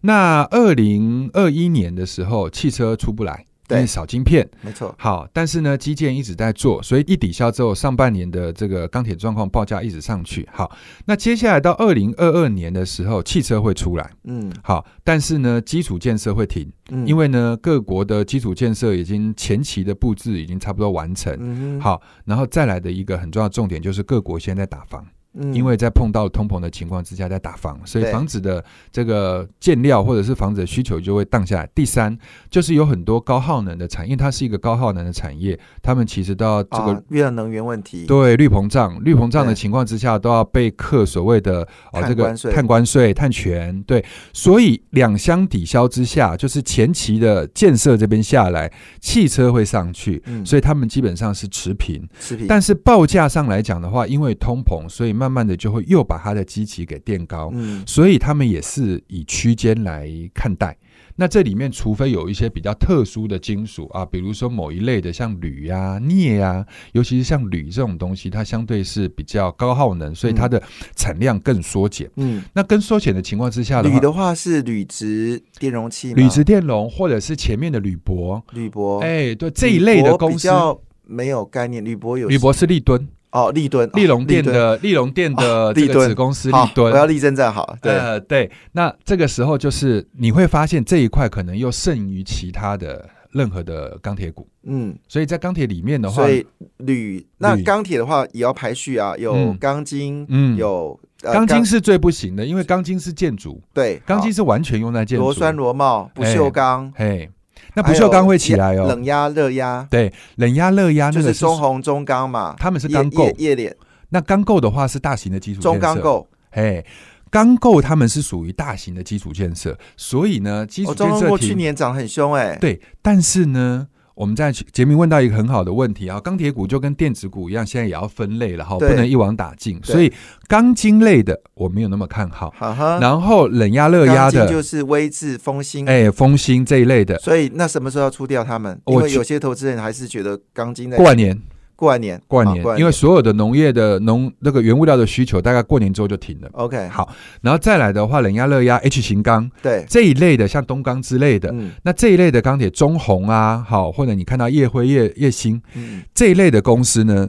[0.00, 4.48] 那二零二一年的时候，汽车出不来，因对为少晶片。
[4.62, 10.48] 没错，好，但是呢，基建一直在做，所以一抵消之后，上半年的这个钢铁状况报价一直上去。
[10.52, 10.74] 好，
[11.04, 14.10] 那接下来到二零二二年的时候，汽车会出来。
[14.24, 21.36] 嗯好，但是呢，基础建设会停，嗯，因为呢，各国的基础建设已经前期的布置已经差不多完成。
[21.38, 31.68] 嗯，好，然后再来的一个很重要的重点就是各国现在在打房，嗯因为在碰到通膨的情况之下在打房，所以房子的这个建料或者是房子的需求就会荡下来。
[31.74, 32.16] 第三
[32.50, 36.92] 就是有很多高耗能的产业，它是一个高耗能的产业，他们其实都要这个。
[36.92, 52.06] 啊，遇到能源问题，对绿膨胀，绿膨胀的情况之下，都要被课所谓的哦这个碳关税碳关税、碳权，对，所以两相抵消之下，就是前期的建设这边下来，汽车会上去，嗯，所以他们基本上是持平。
[52.20, 57.82] 持平，但是报价上来讲的话，因为通膨，所以慢慢慢的就会又把它的基期给垫高，嗯。
[57.86, 60.76] 所以他们也是以区间来看待。
[61.16, 70.60] 那这里面除非有一些比较特殊的金属啊，比如说某一类的像铝呀、镍呀、尤其是像铝这种东西，它相对是比较高耗能，所以它的
[70.96, 72.10] 产量更缩减。
[72.16, 86.96] 嗯，那更缩减的情况之下的话，铝的话是铝质电容器吗，铝质电容或者是前面的铝箔，铝箔，哎，对这一类的公司，比较没有概念，铝箔有铝箔是立敦，哦，立敦，立隆电哦的立隆店的哦这个子公司立好，敦我。
[86.96, 99.58] 要立正站好，对，呃，对，那这个时候就是你会发现这一块可能又胜于其他的任何的钢铁股，嗯，所以在钢铁里面的话所，以铝那铝钢铁的话也要排序啊，有嗯。
[99.58, 105.24] 钢筋，嗯，有呃钢筋是最不行的，因为钢筋是建筑，对，钢筋是完全用在建筑。
[105.24, 107.28] 螺栓、螺帽、不锈钢，嘿，
[107.74, 108.86] 那不锈钢会起来哦。
[108.86, 113.76] 冷压、热压，对，冷压、热压那个就是中红、中钢嘛，他们是叶钢构叶，叶脸、
[114.10, 115.70] 那钢构的话是大型的基础建设。
[115.72, 116.84] 中钢构，嘿，
[117.30, 130.12] 钢构他们是属于大型的基础建设，所以呢，基础建设停去年涨很凶哎，对，但是呢，我们在杰明问到一个很好的问题啊，钢铁股就跟电子股一样，现在也要分类了哈，不能一网打尽，所以
[130.46, 132.54] 钢筋类的我没有那么看好，
[133.00, 138.80] 然后冷压热压的，就是微智、风兴，哎，风兴这一类的，所以那什么时候要出掉他们？
[138.86, 141.36] 因为有些投资人还是觉得钢筋在过完年，
[141.76, 146.48] 过完年，过完年，因为所有的农业的农那个原物料的需求，大概过年之后就停了。
[146.52, 157.28] OK 好，然后再来的话，冷压热压 H 型钢对，这一类的，像东钢之类的，嗯那这一类的钢铁，中红啊，好，或者你看到叶辉、叶叶兴嗯，这一类的公司呢，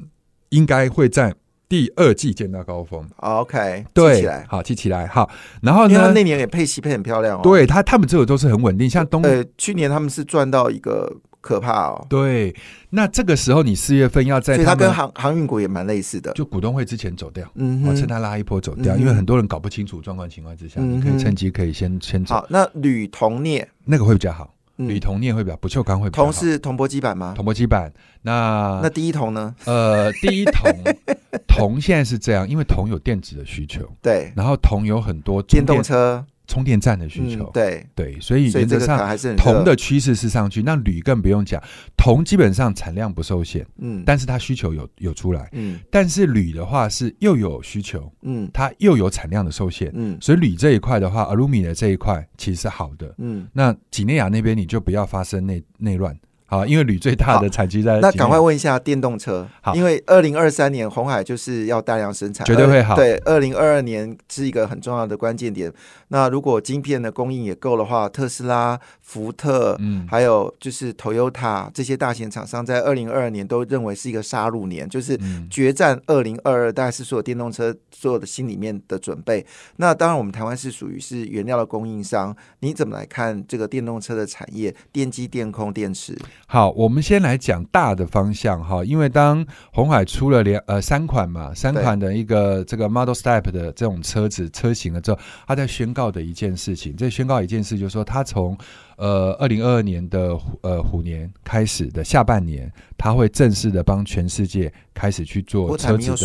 [0.49, 1.34] 应该会在
[1.67, 3.03] 第二季见到高峰。
[3.17, 4.45] OK，记对，起来。
[4.47, 5.27] 好记起来，好。
[5.63, 6.12] 然后呢？
[6.13, 11.12] 那年也配息配很漂亮哦。，对他他们这个都是很稳定，像东呃，去年他们是赚到一个
[11.45, 12.55] 可怕哦，对，
[12.89, 16.34] 那这个时候你四月份要在所以它跟航航运股也蛮类似的。
[16.34, 17.47] 就股东会之前走掉。
[17.53, 24.51] 嗯哦，趁哼，它拉一波走掉，嗯因为很多人搞不清楚状况情况之下，嗯你可以趁机可以先先走，好，那铝铜镍，那个会比较好。
[24.77, 26.15] 嗯铝铜镍会比较，不锈钢会比。
[26.15, 27.31] 铜是铜箔基板吗？
[27.34, 27.89] 铜箔基板，
[28.23, 29.55] 那那第一铜呢？
[29.63, 30.69] 呃，第一铜
[31.47, 41.62] 铜现在是这样，因为铜有电子的需求，对，然后铜有很多充电动车充电站的需求，嗯对，对，所以原则上铜的趋势是上去，那铝更不用讲，
[41.97, 45.79] 铜基本上产量不受限，嗯，但是它需求有有出来，嗯。
[45.89, 48.49] 但是铝的话是又有需求，嗯。
[48.53, 50.17] 它又有产量的受限，嗯。
[50.21, 53.13] 所以铝这一块的话，alumi 的这一块其实是好的。
[53.17, 59.75] 嗯，那几内亚那边你就不要发生内内乱，好，因为铝最大的产区在那赶快问一下电动车，好。
[59.75, 62.95] 因为二零二三年红海就是要大量生产，绝对会好。
[62.95, 65.71] 对，二零二二年是一个很重要的关键点。
[66.15, 79.45] 那如果晶片的供应也够的话，特斯拉、福特，嗯还有就是 Toyota 这些大型厂商，在二零二二年都认为是一个杀戮年，就是嗯决战二零二二，大概是所有电动车所有的心里面的准备。
[79.75, 84.73] 那当然，我们台湾是属于是原料的供应商，你怎么来看这个电动车的产业？
[84.93, 98.58] 电机、电控、电池，好，我们先来讲大的方向哈，因为当红海出了两呃三款嘛，三款的一个这个 Model Step 的这种车子车型了之后，它在宣告的一件事情，这宣告一件事就是说，他从
[98.98, 106.15] 呃二零二二年的虎呃虎年开始的下半年，他会正式的帮全世界开始去做车子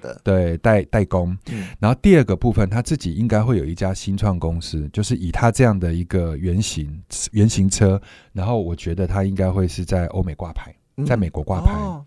[0.00, 1.36] 的对代代工。
[1.50, 8.00] 嗯然后第二个部分，他自己应该会有一家新创公司，就是以他这样的一个原型原型车，
[8.32, 10.74] 然后我觉得他应该会是在欧美挂牌，
[11.06, 11.72] 在美国挂牌。
[11.72, 12.04] 哦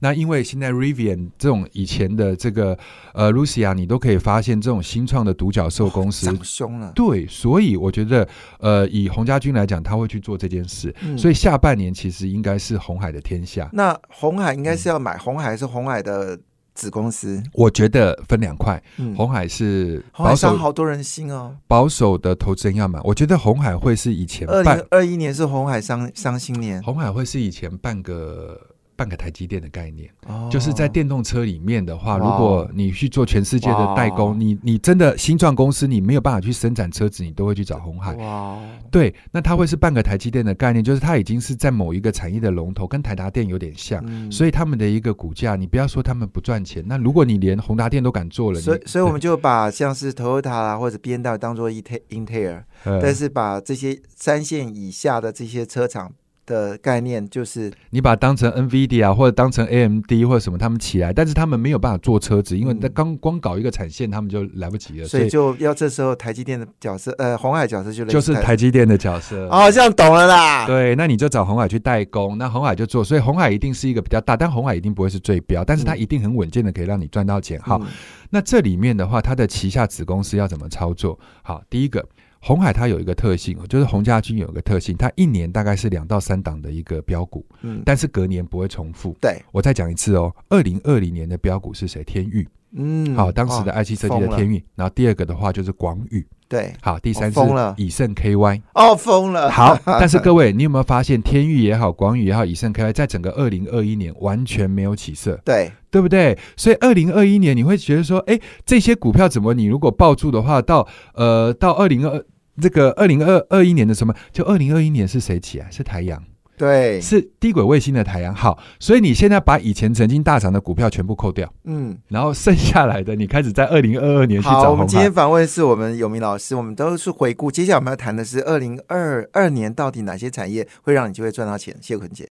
[0.00, 2.76] 那因为现在 Rivian 这种以前的这个
[3.14, 6.26] 呃 Lucia，你都可以发现这种新创的独角兽公司。
[6.26, 8.26] 长凶了，对，所以我觉得，
[8.58, 13.70] 呃，以洪家军来讲，他会去做这件事，嗯所以下半年其实应该是红海的天下。
[13.72, 16.38] 那红海应该是要买红海还是红海的
[16.74, 17.42] 子公司？
[17.52, 21.56] 我觉得分两块，嗯，红海是保守好多人心哦。
[21.66, 28.60] 保守的投资人要买，我觉得红海会是以前二零二一年是红海伤伤心年，红海会是以前半个
[28.96, 30.48] 半个台积电的概念，哦。
[30.50, 38.14] 就是在电动车里面的话，如果你去做全世界的代工，你你真的新创公司你没有办法去生产车子，你都会去找红海。
[38.14, 38.58] 哇，
[38.90, 44.02] 对，那它会是半个台积电的概念，就是它已经是在某一个产业的龙头，跟台达电有点像。
[44.06, 44.32] 嗯。
[44.32, 56.12] 所以他们的一个股价，你不要说他们不赚钱，那如果你连宏达电都敢做了，所以所以我们就把像是 Toyota 啦或者 B N W 当做 Intel 但是把这些三线以下的这些车厂
[56.46, 65.06] 的概念，就是你把它当成 NVIDIA 或者当成 AMD 或者什么，他们起来，但是他们没有办法做车子，因为嗯那刚光搞一个产线，他们就来不及了。
[65.06, 69.48] 所以就要这时候台积电的角色，呃，红海角色就就是台积电的角色。
[69.48, 70.66] 哦，这样懂了啦。
[70.66, 77.60] 对，那你就找红海去代工，那红海就做，所以红海一定是一个比较大，但红海一定不会是最标，但是它嗯一定很稳健的可以让你赚到钱。
[77.60, 77.86] 好，嗯
[78.30, 81.18] 那这里面的话，它的旗下子公司要怎么操作？
[81.42, 82.04] 好，第一个，
[82.46, 89.16] 红海它有一个特性，就是洪家军有一个特性，它一年大概是两到三档的一个标股，嗯，但是隔年不会重复。
[89.20, 92.04] 对，我再讲一次哦，二零二零年的标股是谁？
[92.04, 94.64] 天域，嗯，好，当时的哦 IC 设计的天域。
[94.76, 97.40] 然后第二个的话就是广宇，对，好，第三是
[97.76, 98.62] 以盛 KY。
[98.74, 106.38] 哦，疯了，好， 但是各位，你有没有发现天域也好，广宇也好，以盛 KY 在整个二零二一年完全没有起色，对，对不对？
[106.56, 112.24] 所以二零二一年你会觉得说，哎，这些股票怎么你如果抱住的话，到呃到二零二
[112.60, 114.14] 这个二零二二一年的什么？
[114.32, 115.66] 就二零二一年是谁起啊？
[115.70, 116.22] 是台阳，
[116.56, 118.34] 对，是低轨卫星的台阳。
[118.34, 121.96] 好，所以你现在把以前曾经大涨的股票全部扣掉，嗯。
[122.08, 125.12] 然后剩下来的你开始在二零二二年去，找我们今天。
[125.12, 127.50] 访问是我们有明老师，我们都是回顾。
[127.50, 131.76] 接下来我们要谈的是二零二二年到底哪些产业会让你就会赚到钱？
[131.80, 132.26] 谢坤姐，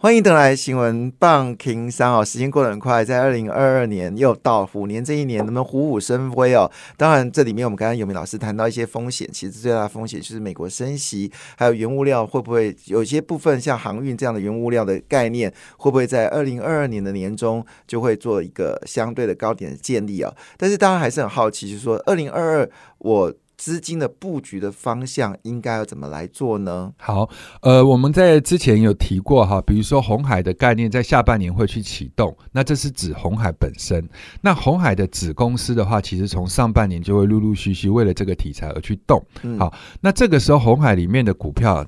[0.00, 6.70] 欢迎登来新闻棒 King 三哦，时间过得很快，在二零二二年又到虎年这一年，能不能虎虎生威哦？
[6.96, 26.92] 当然，这里面我们刚刚有明老师谈到一些风险，其实最大的风险就是美国升息，还有原物料会不会有一些部分像航运这样的原物料的概念，会不会在二零二二年的年中就会做一个相对的高点的建立啊、但是大家还是很好奇，就是说二零二二我资金的布局的方向应该要怎么来做呢？
[26.96, 27.28] 好，
[27.60, 34.08] 呃，我们在之前有提过哈，比如说红海的概念在下半年会去启动，那这是指红海本身。
[34.40, 39.22] 那红海的子公司的话，其实从上半年就会陆陆续续为了这个题材而去动。
[39.42, 41.84] 嗯，好那这个时候红海里面的股票。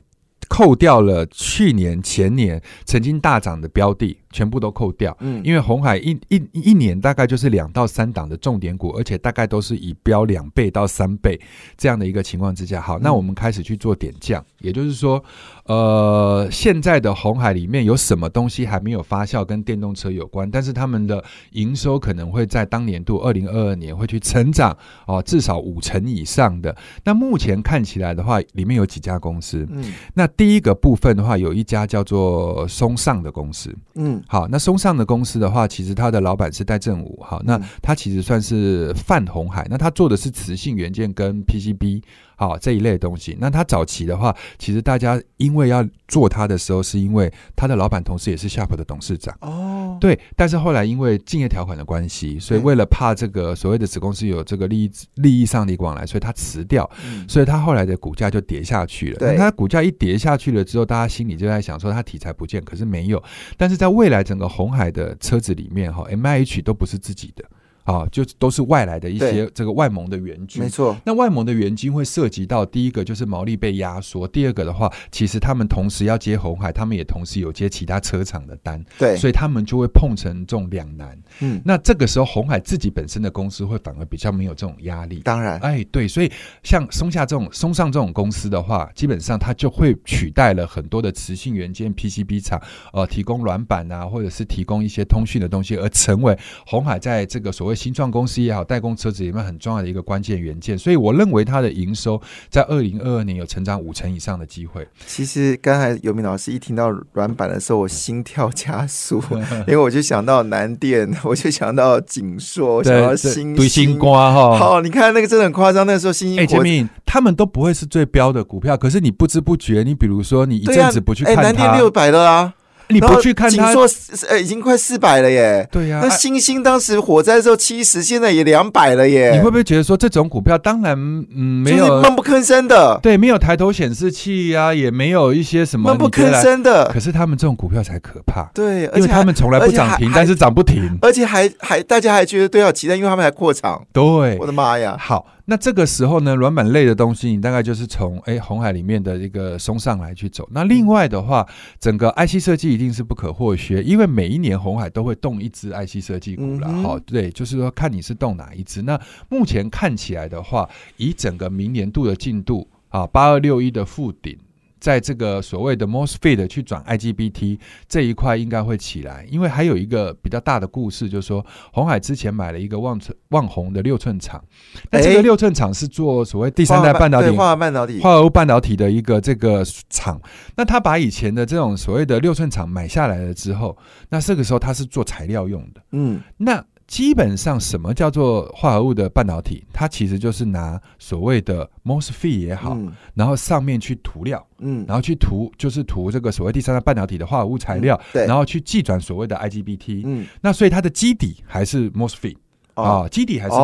[0.49, 5.17] 扣掉了去年、前年曾经大涨的标的，全部都扣掉。
[5.21, 11.41] 嗯，因为红海一一一年大概就是两到三档的重点股，而且大概都是以标两倍到三倍
[11.77, 15.23] 这样的一个情况之下，好，那我们开始去做点将，也就是说，
[15.65, 26.75] 呃，现在的红海里面有什么东西还没有发酵，跟电动车有关，但是他们的营收可能会在当年度二零二二年会去成长哦，至少五成以上的。
[27.05, 29.93] 那目前看起来的话，里面有几家公司，嗯。
[30.15, 37.63] 那第一个部分的话，有一家叫做松上的公司，嗯好，那松上的公司的话，其实它的老板是戴正武，好，那嗯。
[37.83, 42.03] 他其实算是泛红海，那他做的是磁性元件跟 PCB，
[42.49, 43.37] 好这一类的东西。
[43.41, 49.37] 那他早期的话，其实大家因为要做他的时候，是因为他的老板同时也是 Sharp 的董事长。
[49.41, 59.19] 哦，对，但是后来因为竞业条款的关系，所以对为了怕这个所谓的子公司有这个利益利益上的往来，所以他辞掉，嗯所以他后来的股价就跌下去了。
[59.19, 63.23] 对那它股价一跌下去了之后，大家心里就在想说，他题材不见，可是没有。
[63.57, 67.45] 但是在未来整个红海的车子里面，哈，M I H 都不是自己的
[67.85, 70.69] 啊，就都是外来的一些这个外蒙的援军没。
[70.69, 81.19] 错，那外蒙的援军会涉及到第一个就是毛利被压缩，第二个的话，其实他们同时要接红海，他们也同时有接其他车厂的单，对，所以他们就会碰成这种两难。
[81.41, 85.21] 嗯，那这个时候，红海自己本身的公司会反而比较没有这种压力。
[85.25, 86.31] 当然，哎，对，所以
[86.63, 92.61] 像松下这种松上这种公司的话，基本上它就会取代了很多的磁性元件 PCB 厂，
[92.93, 100.77] 呃，提供软板啊，或者是提供一些通讯的东西，而成为红海在这个所谓新创公司也好，代工车子里面很重要的一个关键元件。
[100.79, 104.87] 所以我认为它的营收在二零二二年有成长五成以上的机会。
[105.07, 109.23] 其实刚才尤明老师一听到软板的时候，我心跳加速，
[109.67, 113.99] 因为我就想到南电，我就想到景硕，我想到新对星星。
[113.99, 114.59] 瓜哈。
[114.59, 122.55] 好，你看那个真的很夸张，那个时候星哎，杰明，他们都不会是最标的股票，可是你不知不觉，你比如说你一阵子不去哎，看它，南电六百了啊，
[122.91, 125.69] 你不去看它，景硕是呃已经快四百了耶。
[125.73, 129.33] 对呀、那啊星星当时火灾的时候七十，现在也两百了耶。
[129.33, 137.01] 你会不会觉得说这种股票当然嗯没就是有闷不吭声的，对没有抬头显示器啊，也没有一些什么闷不吭声的可。
[137.01, 140.99] 是他们这种股票才可怕，对，而因为他们从来不涨停，但是涨不停。
[141.01, 143.83] 而且还还大家还觉得对好期待，因为他们还扩厂。
[143.91, 144.03] 对
[144.39, 144.95] 我，的妈呀！
[145.01, 150.47] 好，那这个时候呢，软板类的东西，你大概就是从哎红海里面的一个松上来去走。
[150.53, 151.47] 那另外的话，
[151.81, 156.69] 整个 IC 设计一定是不可或缺，因为每一年红海都会动一只 IC 设计股啦。
[156.69, 158.83] 嗯哼好、对，就是说看你是动哪一只。
[158.83, 164.37] 那目前看起来的话，以整个明年度的进度啊，八二六一的附顶。
[164.81, 174.43] 在这个所谓的 MOSFET 去转 IGBT 这一块应该会起来，因为还有一个比较大的故事，就是说红海之前买了一个旺寸旺宏的六寸厂，
[174.91, 177.37] 那这哎个六寸厂是做所谓第三代半导体对。
[177.37, 180.21] 化合半导体，化合物半导体的一个这个厂，
[180.57, 183.77] 那他把以前的这种所谓的六寸厂买下来了之后，
[184.09, 185.83] 那这个时候他是做材料用的。
[185.93, 189.65] 嗯，那基本上什么叫做化合物的半导体？
[189.73, 200.03] 它其实就是拿所谓的 MOSFET 也好，嗯然后上面去涂料，嗯，然后去涂就是涂这个所谓第三代半导体的化合物材料，嗯对，然后去寄转所谓的 IGBT。
[200.05, 202.37] 嗯那所以它的基底还是 MOSFET
[202.83, 203.55] 啊、哦，基底还是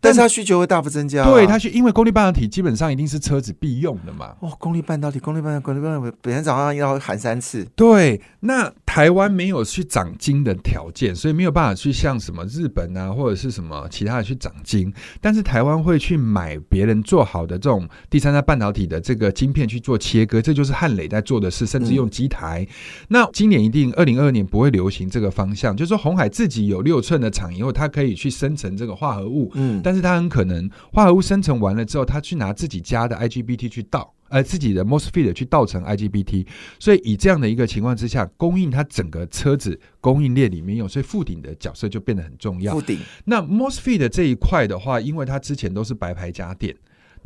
[0.00, 1.30] 但是它需求会大幅增加啊。
[1.30, 4.34] 对它去，因为功率半导体基本上一定是车子必用的嘛。
[4.40, 7.66] 哦，功率半导体，功率半导体，功率半导体，每天早上要喊三次。
[7.74, 14.92] 对，那台湾没有去涨金的条件，所以没有办法去像什么日本啊，或者是什么其他的去涨金。
[15.20, 22.66] 但是台湾会去买别人做好的这种第三代半导体的这个晶片去做切割，这就是汉磊在做的事，甚至用机台。
[23.08, 36.46] 那今年一定二零二二年不会流行这个方向，就是说红海自己有六寸的厂以后，它可以去生成这个化合物，嗯，但是它很可能化合物生成完了之后，它去拿自己家的 IGBT 去倒，呃，自己的 MOSFET 去倒成 IGBT，
[36.78, 42.80] 所以以这样的一个情况之下，供应它整个车子供应链里面用，所以富鼎的角色就变得很重要负。
[42.82, 46.74] 顶，那 MOSFET 的这一块的话，因为它之前都是白牌家电。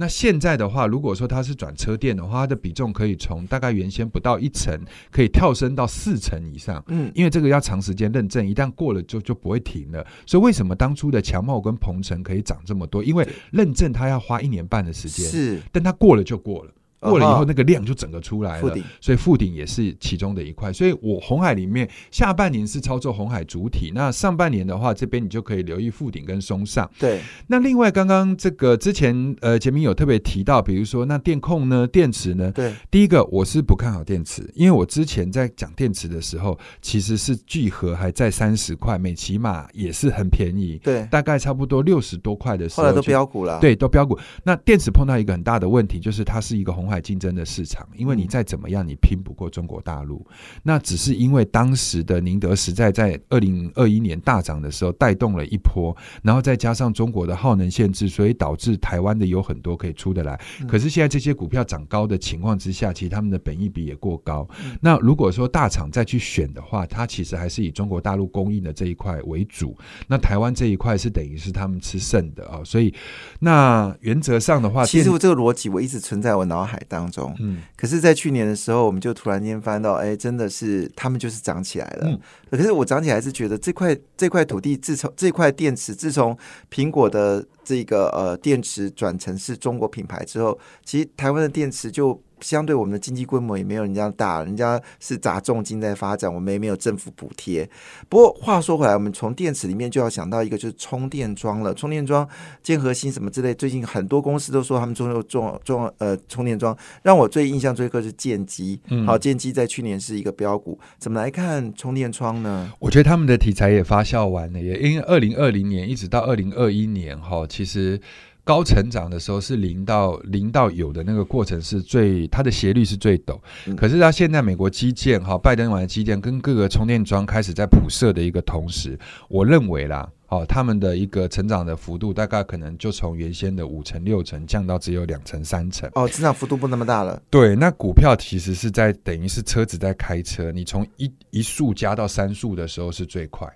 [0.00, 4.80] 那现在的话，如果说它是转车电的话，它的比重可以从大概原先不到一成，
[5.10, 6.82] 可以跳升到四成以上。
[6.86, 10.06] 嗯，因为这个要长时间认证，一旦过了就就不会停了。
[10.24, 13.02] 所以为什么当初的强茂跟鹏程可以涨这么多？
[13.02, 16.72] 因为认证它要花一年半的时间，是但它过了就过了。
[17.00, 20.72] 过了以后，那个量就整个出来了，所以富鼎也是其中的一块。
[20.72, 26.88] 所以我红海里面下半年是操作红海主体，那上半年的话，这边你就可以留意富鼎跟松上。
[26.98, 44.18] 对，那另外，刚刚这个之前呃杰明有特别提到，比如说那电控呢、电池呢，对，第一个我是不看好电池，因为我之前在讲电池的时候，其实是聚合还在三十块，美骑马也是很便宜，对，大概差不多六十多块的时候，后来都标股了。，对，都标股。
[44.42, 50.26] 那电池碰到一个很大的问题，就是它是一个红海竞争的市场，因为你再怎么样，你拼不过中国大陆。
[50.62, 60.40] 那只是因为当时的宁德时代在二零二一年大涨的时候带动了一波，然后再加上中国的耗能限制，所以导致台湾的有很多可以出得来。
[60.66, 64.48] 可是现在这些股票涨高的情况之下，其实他们的本益比也过高。
[64.80, 69.76] 那如果说大厂再去选的话，它其实还是以中国大陆供应的这一块为主。
[70.06, 72.94] 那台湾这一块是等于是他们吃剩的啊，所以
[73.40, 77.34] 那原则上的话，其实我这个逻辑我一直存在我脑海当中。
[77.40, 82.06] 嗯，可是，在去年的时候，我们就突然间翻到，哎，真的是他们就是涨起来了。
[82.06, 82.20] 嗯，
[82.50, 86.36] 可是我涨起来是觉得这块这块土地自从这块电池自从
[86.70, 92.18] 苹果的这个呃电池转成是中国品牌之后，其实台湾的电池就。
[92.40, 97.68] 相对我们的经济规模也没有人家大，人家是砸重金在发展，我们也没有政府补贴。
[98.08, 101.74] 不过话说回来，我们从电池里面就要想到一个，就是充电桩了。
[101.74, 102.28] 充电桩、
[102.62, 106.78] 建核心什么之类，最近很多公司都说他们中有装装呃充电桩。
[107.02, 110.78] 让我最印象最刻是建机，好，建机在去年是一个标股。
[111.00, 112.72] 怎么来看充电桩呢？
[112.78, 118.00] 我觉得他们的题材也发酵完了，也因为二零二零年一直到二零二一年哈，其实。
[118.44, 123.38] 高成长的时候是零到零到有的那个过程是最它的斜率是最陡，
[123.76, 128.98] 可是它现在美国基建哈拜登完的基建跟各个充电桩开始在铺设的一个同时，
[129.28, 137.22] 我认为啦，哦他们的一个成长的幅度大概可能就从原先的五成六成降到只有两成三成哦，增长幅度不那么大了。
[137.28, 143.46] 对，那股票其实是在等于是车子在开车，你从一一速加到三速的时候是最快。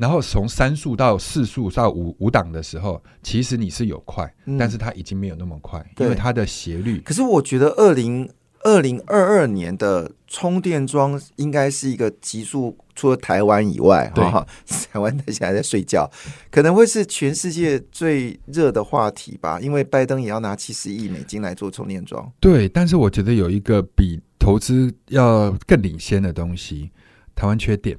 [0.00, 7.02] 然后从三速到四速到五五档的时候，其实你是有快，但是它已经没有那么快，因为它的斜率。
[7.04, 8.26] 可是我觉得二零
[8.62, 14.46] 二零二二年的充电桩应该是一个急速，除了台湾以外，哈，
[14.90, 16.10] 台湾现在在睡觉，
[16.50, 19.60] 可能会是全世界最热的话题吧。
[19.60, 22.32] 因为拜登也要拿七十亿美金来做充电桩。
[22.40, 26.90] 对，但是我觉得有一个比投资要更领先的东西，
[27.34, 27.98] 台湾缺电。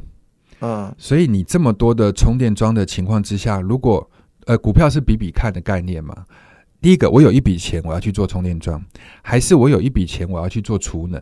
[0.61, 4.09] 嗯，所以你这么多的充电桩的情况之下，如果
[4.45, 6.25] 呃股票是比比看的概念嘛，
[6.79, 8.83] 第一个我有一笔钱我要去做充电桩，
[9.21, 11.21] 还是我有一笔钱我要去做储能？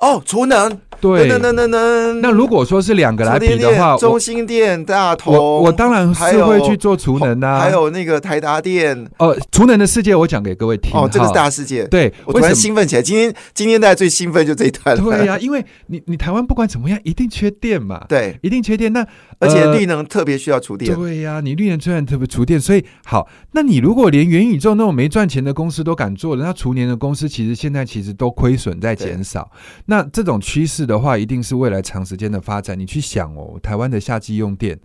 [0.00, 2.20] 哦，储能，对，能能能能。
[2.22, 7.60] 那如果说是两个来比的话，中心店、大同，我我当然是会去做储能啊。
[7.60, 9.06] 还有那个台达电。
[9.18, 10.98] 哦，储能的世界我讲给各位听。
[10.98, 11.84] 哦，这个是大世界。
[11.84, 13.02] 对，我突然兴奋起来。
[13.02, 14.96] 今天今天大家最兴奋就这一段。
[14.96, 18.02] 对呀，因为你你台湾不管怎么样，一定缺电嘛。
[18.08, 18.90] 对，一定缺电。
[18.94, 19.06] 那
[19.40, 20.94] 而且绿能特别需要储电。
[20.94, 23.26] 对呀，你绿能虽然特别储电，所以好。
[23.52, 29.50] 那你如果连元宇宙那种没赚钱的公司都敢做了，那储年的公司其实现在其实都亏损在减少。
[29.86, 30.90] 那这种趋势。
[30.90, 32.76] 的话，一定是未来长时间的发展。
[32.76, 34.76] 你去想哦，台湾的夏季用电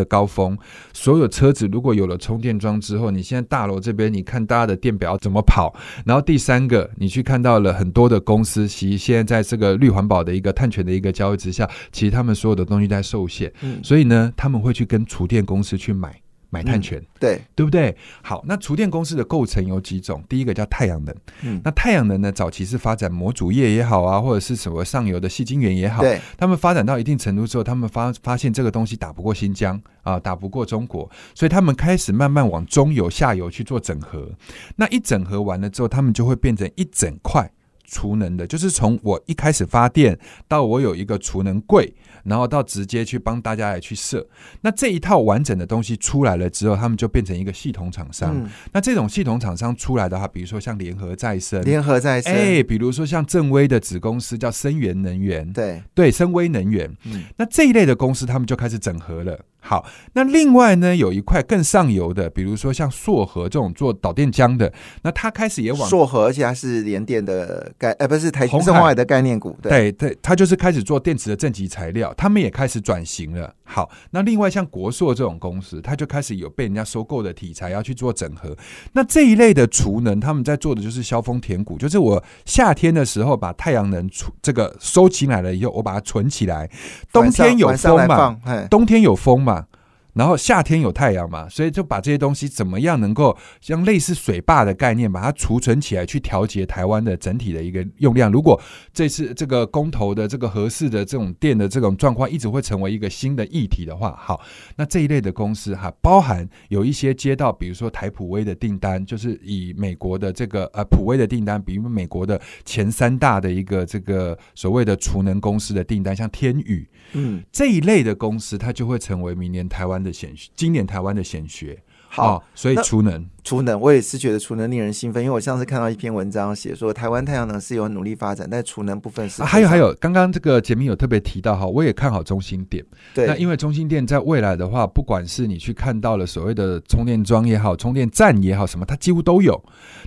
[0.00, 0.56] 的高峰，
[0.92, 5.74] 所有车子如果有了充电桩之后，你现在大楼这边，你看大家的电表怎么跑？
[6.06, 13.52] 然后第三个，你去看到了很多的公司，其实现在在这个绿环保的一个碳权的一个交易之下，其实他们所有的东西在受限。
[13.60, 16.18] 嗯，所以呢，他们会去跟厨电公司去买。
[16.50, 17.96] 买碳权，对对不对？
[18.22, 20.22] 好，那厨电公司的构成有几种？
[20.28, 34.28] 第一个叫太阳能，嗯，那太阳能呢，早期是发展模组业也好啊，或者是什么上游的细晶圆也好，对，他们发展到一定程度之后，他们发发现这个东西打不过新疆啊，打不过中国，所以他们开始慢慢往中游、下游去做整合。
[34.74, 37.48] 那一整合完了之后，他们就会变成一整块
[37.84, 41.94] 储能的，就是从我一开始发电到我有一个储能柜。
[42.24, 44.26] 然后到直接去帮大家来去设，
[44.60, 48.48] 那这一套完整的东西出来了之后，他们就变成一个系统厂商。
[48.72, 55.82] 那这种系统厂商出来的话，比如说像联合再生，联合再生，哎，比如说像正威的子公司叫深源能源，对。
[55.94, 56.90] 对，深威能源。
[57.04, 59.38] 嗯，那这一类的公司，他们就开始整合了。
[59.60, 73.54] 好，那另外呢，有一块更上游的，比如说像硕和这种做导电浆的，那它开始也往硕和，而且它是联电的概，呃，不是台红海的概念股，对对，它就是开始做电池的正极材料，他们也开始转型了。
[73.72, 78.56] 好，那另外像国硕这种公司，它就开始有被人家收购的题材，要去做整合。
[78.94, 86.68] 那这一类的储能，他们在做的就是削峰填谷，就是我夏天的时候把太阳能储这个收起来了以后，我把它存起来，
[87.12, 88.36] 冬天有风嘛，
[88.68, 89.66] 冬天有风嘛。
[90.14, 98.30] 然后夏天有太阳嘛，所以就把这些东西怎么样能够像类似水坝的概念，把它储存起来，去调节台湾的整体的一个用量。
[98.30, 98.60] 如果
[98.92, 104.40] 这次这个公投的这个合适的这种电的这种状况一直会成为一个新的议题的话，好，
[104.76, 121.82] 那这一类的公司哈，包含有一些接到比如说台普威的订单，就是以美国的这个呃普威的订单，比如美国的前三大的一个这个所谓的储能公司的订单，像天宇，嗯，这一类的公司，它就会成为明年台湾的显今年台湾的显学。
[122.12, 123.24] 好，哦所以那储能。
[123.42, 132.84] 储能，我也是觉得储能令人兴奋，因为我上次看到一篇文章写说，台湾太阳能是有努力发展，但储能部分是、啊还有还，有，刚刚这个杰明有特别提到哈，我也看好中心店。
[133.14, 139.58] 对，那因为中心店在未来的话，不管是你去看到了所谓的充电桩也好，充电站也好，什么它几乎都有。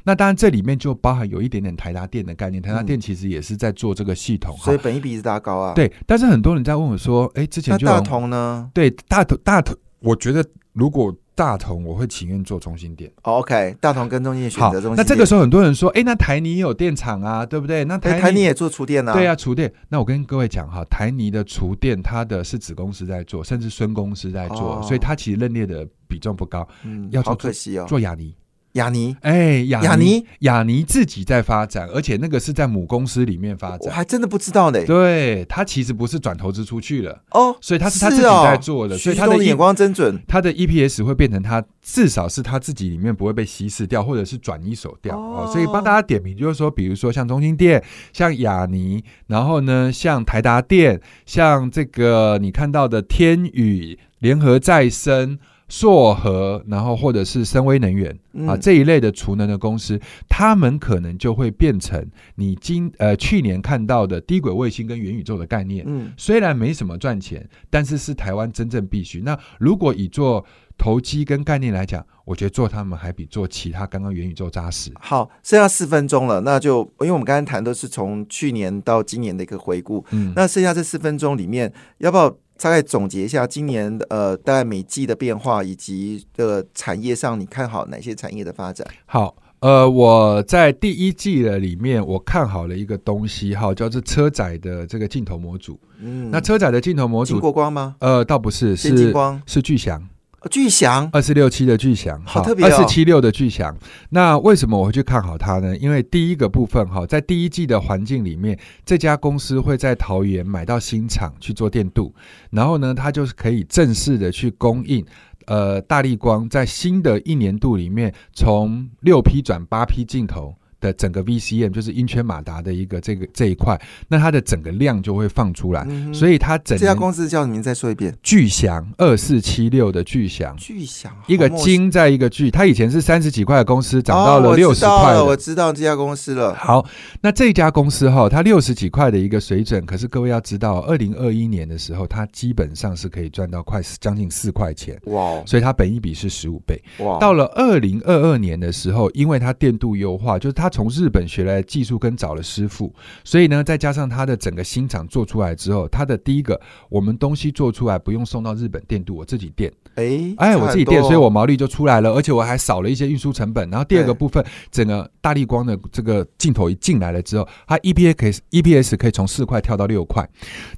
[0.04, 4.78] 那当然这里面就包含有一点点台达电的概念，台达电其实也是在做这个系统哈所以。
[4.78, 13.12] 本益比是大高啊。，对，但是很多人在问我说，哎，之前就有同呢、对大同大同，我觉得如果大同，我会情愿做中心店。
[13.24, 17.84] 哦、？OK，大同跟中心选择中心，那这个时候很多人说，哎，那台泥也有电厂啊，对不对？
[17.86, 19.14] 那候，台台泥也做厨电啊。
[19.14, 19.74] 对啊，厨电。
[19.90, 26.68] 那我跟各位讲哈，台泥的厨电，它的是子公司在做，甚至孙公司在做，哦所以它其实认列的比重不高。
[26.84, 27.86] 嗯，要做可惜哦。
[27.88, 28.36] 做亚泥，
[28.74, 33.80] 雅尼，哎，亚雅尼，雅尼自己在发展，而且那个是在母公司里面发展。
[33.82, 34.84] 我还真的不知道呢。
[34.86, 40.20] 对，他其实不是转投资出去了，哦，所以他是他自己哦在做的，所以他的 E 眼光真准。
[40.28, 55.38] 他的 EPS 会变成他至少是他自己里面不会被稀释掉，或者是转一手掉哦哦所以帮大家点名，就是说，比如说像中心店、像雅尼，然后呢，像台达电，像这个你看到的天宇、联合再生。
[55.74, 58.12] 硕和，然后或者是深威能源
[58.46, 60.00] 啊嗯这一类的储能的公司，
[60.30, 65.84] 他们可能就会变成你今呃去年看到的低轨卫星跟元宇宙的概念。
[65.88, 69.22] 嗯，虽然没什么赚钱，但是是台湾真正必须。
[69.22, 70.46] 那如果以做
[70.78, 74.92] 投机跟概念来讲，我觉得做他们还比做其他刚刚元宇宙扎实。
[75.00, 88.88] 好，剩下四分钟了，那就因为我们刚才谈都是从去年到今年的一个回顾，嗯，那剩下这四分钟里面，要不要大概总结一下今年呃大概每季的变化，以及的产业上你看好哪些产业的发展？
[89.06, 89.36] 好。
[89.60, 95.80] 呃，我在第一季的里面，我看好了一个东西，哈，叫做车载的这个镜头模组。
[96.02, 97.96] 嗯，那车载的镜头模金组，国光吗？
[98.00, 100.06] 呃，倒不是，是光、是巨翔。
[100.44, 103.74] 哦巨翔，二四六七的巨翔，好特别哦二四七六的巨翔。
[104.10, 105.76] 那为什么我会去看好它呢？
[105.78, 112.14] 因为第一个部分哈，在第一季的环境里面，这家公司会在桃园买到新厂去做电镀，
[112.52, 115.06] 然后呢，它就是可以正式的去供应。
[115.46, 127.62] 呃，大力光在新的一年度里面，从六批转八批镜头的整个 VCM，就是音圈马达的一个这个这一块，那它的整个量就会放出来，嗯所以它整这家公司叫什么？
[127.62, 128.14] 再说一遍。
[128.24, 135.38] 巨翔二四七六的巨翔，巨翔，一个金在一个巨，它以前是三十几块的公司，涨哦到了六十块我。
[135.44, 136.56] 知道这家公司了。
[136.56, 136.86] 好，
[137.20, 146.82] 那这家公司哈，它六十几块的一个水准，可是各位要知道，二零二一年的时候，它基本上是可以赚到快将近四块钱，哇哦所以它本一比是十五倍。
[147.00, 152.92] 哇，到了二零二二年的时候，因为它电镀优化，就是它从日本学来的技术跟找了师傅，
[153.24, 156.60] 所以呢，再加上他的整个新厂做出来之后，他的第一个，
[156.90, 159.72] 我们东西做出来不用送到日本电镀，我自己电。
[159.96, 163.70] 哎哎，我自己电，所以我毛利就出来了，而且我还少了一些运输成本。
[163.70, 170.28] 然后第二个部分，整个大力光的这个镜头一进来了之后，它 EPS 可以 EPS 可以从四块跳到六块。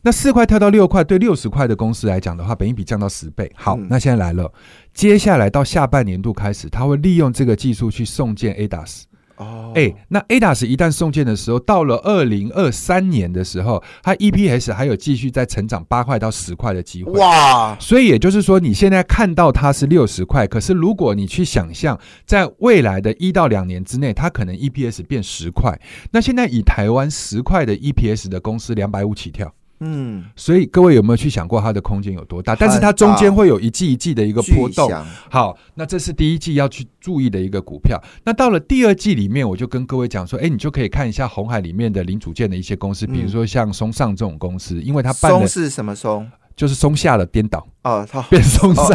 [0.01, 3.49] 那四块跳到六块，对六十块的公司来讲的话，本益比降到十倍。
[3.55, 4.51] 好，嗯那现在来了，
[4.93, 9.03] 接下来到下半年度开始，他会利用这个技术去送件 ADAS。
[9.37, 17.11] 哦，哎、那 ADAS 一旦送件的时候，到了二零二三年的时候，它 EPS 还有继续在成长八块到十块的机会。
[17.13, 25.77] 哇，所以也就是说，你现在看到它是六十块，可是如果你去想象，在未来的一到两年之内，它可能 EPS 变十块。
[26.11, 32.55] 那现在以台湾十块的 EPS 的公司两百五起跳，嗯，所以各位有没有去想过它的空间有多大？
[32.55, 34.89] 但是它中间会有一季一季的一个波动
[35.29, 38.01] 好，那这是第一季要去注意的一个股票。
[38.23, 46.29] 那到了第二季里面，我就跟各位讲说，哎，你就可以看一下红海里面的零组件的一些公司，比如说像松上这种公司，因为它办的松是什么松？
[46.55, 48.93] 就是松下的颠倒，哦，好，变松下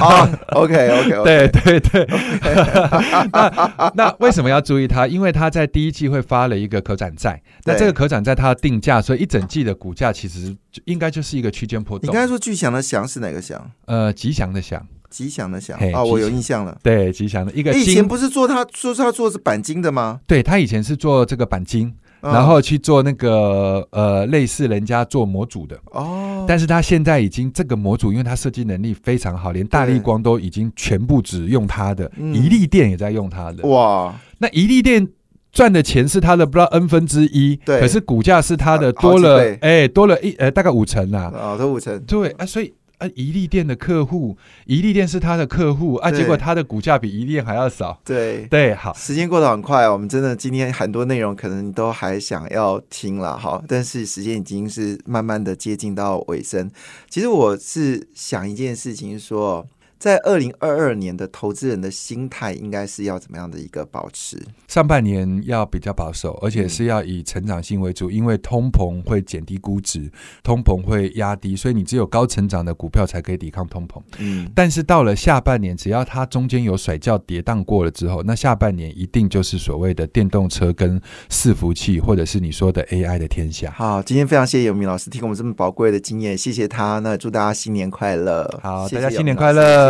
[0.53, 2.07] ，OK OK OK，对对对，
[3.33, 5.07] 那那为什么要注意它？
[5.07, 12.09] 因为它在第一季会发了一个可转债，那对这个可转债它的定价，所以一整季的股价其实就应该就是一个区间波动。
[12.09, 12.23] 你刚。
[12.23, 13.71] 才说巨响的响是哪个响？
[13.87, 16.79] 呃，吉祥的祥，吉祥的祥嘿啊，我有印象了。
[16.83, 17.53] 对，吉祥的。
[17.53, 20.21] 一个哎以前，不是做他说是他做的是钣金的吗？
[20.27, 32.35] 对他以前是做这个钣金，嗯然后去做那个呃类似人家做模组的，哦，但是他现在已经这个模组，因为他设计能力非常好，连大力光都已经全部只用他的，嗯。
[32.35, 33.67] 一力电也在用他的。
[33.69, 35.09] 哇，那一力电
[35.53, 37.81] 赚的钱是他的不知道 n 分之一，对。
[37.81, 41.33] 可是股价是他的多了哎，多了一呃大概五成啦。
[41.35, 44.37] 啊，都五成，对啊，所以啊，一力电的客户，
[44.67, 47.99] 一力电是他的客户啊，结果他的股价比一力电还要少。
[48.05, 48.47] 对。
[48.47, 56.71] 对，好，时间过得很快，我们真的今天很多内容可能都还想要听了哈，但是时间已经是慢慢的接近到尾声。
[57.09, 59.67] 其实我是想一件事情说，
[60.01, 64.43] 在二零二二年的投资人的心态应该是要怎么样的一个保持？
[64.67, 70.11] 上半年要比较保守，而且是要以成长性为主，因为通膨会减低估值，
[70.43, 74.01] 通膨会压低，所以你只有高成长的股票才可以抵抗通膨。
[74.19, 80.99] 嗯，但是到了下半年，只要它中间有甩轿跌宕过了之后，那下半年一定就是所谓的电动车跟
[81.29, 83.71] 伺服器，或者是你说的 AI 的天下。
[83.73, 87.01] 好，今天非常谢谢尤明老师提供我们这么宝贵的经验，谢谢他。
[87.01, 88.49] 那祝大家新年快乐！
[88.63, 89.90] 好，谢谢大家新年快乐！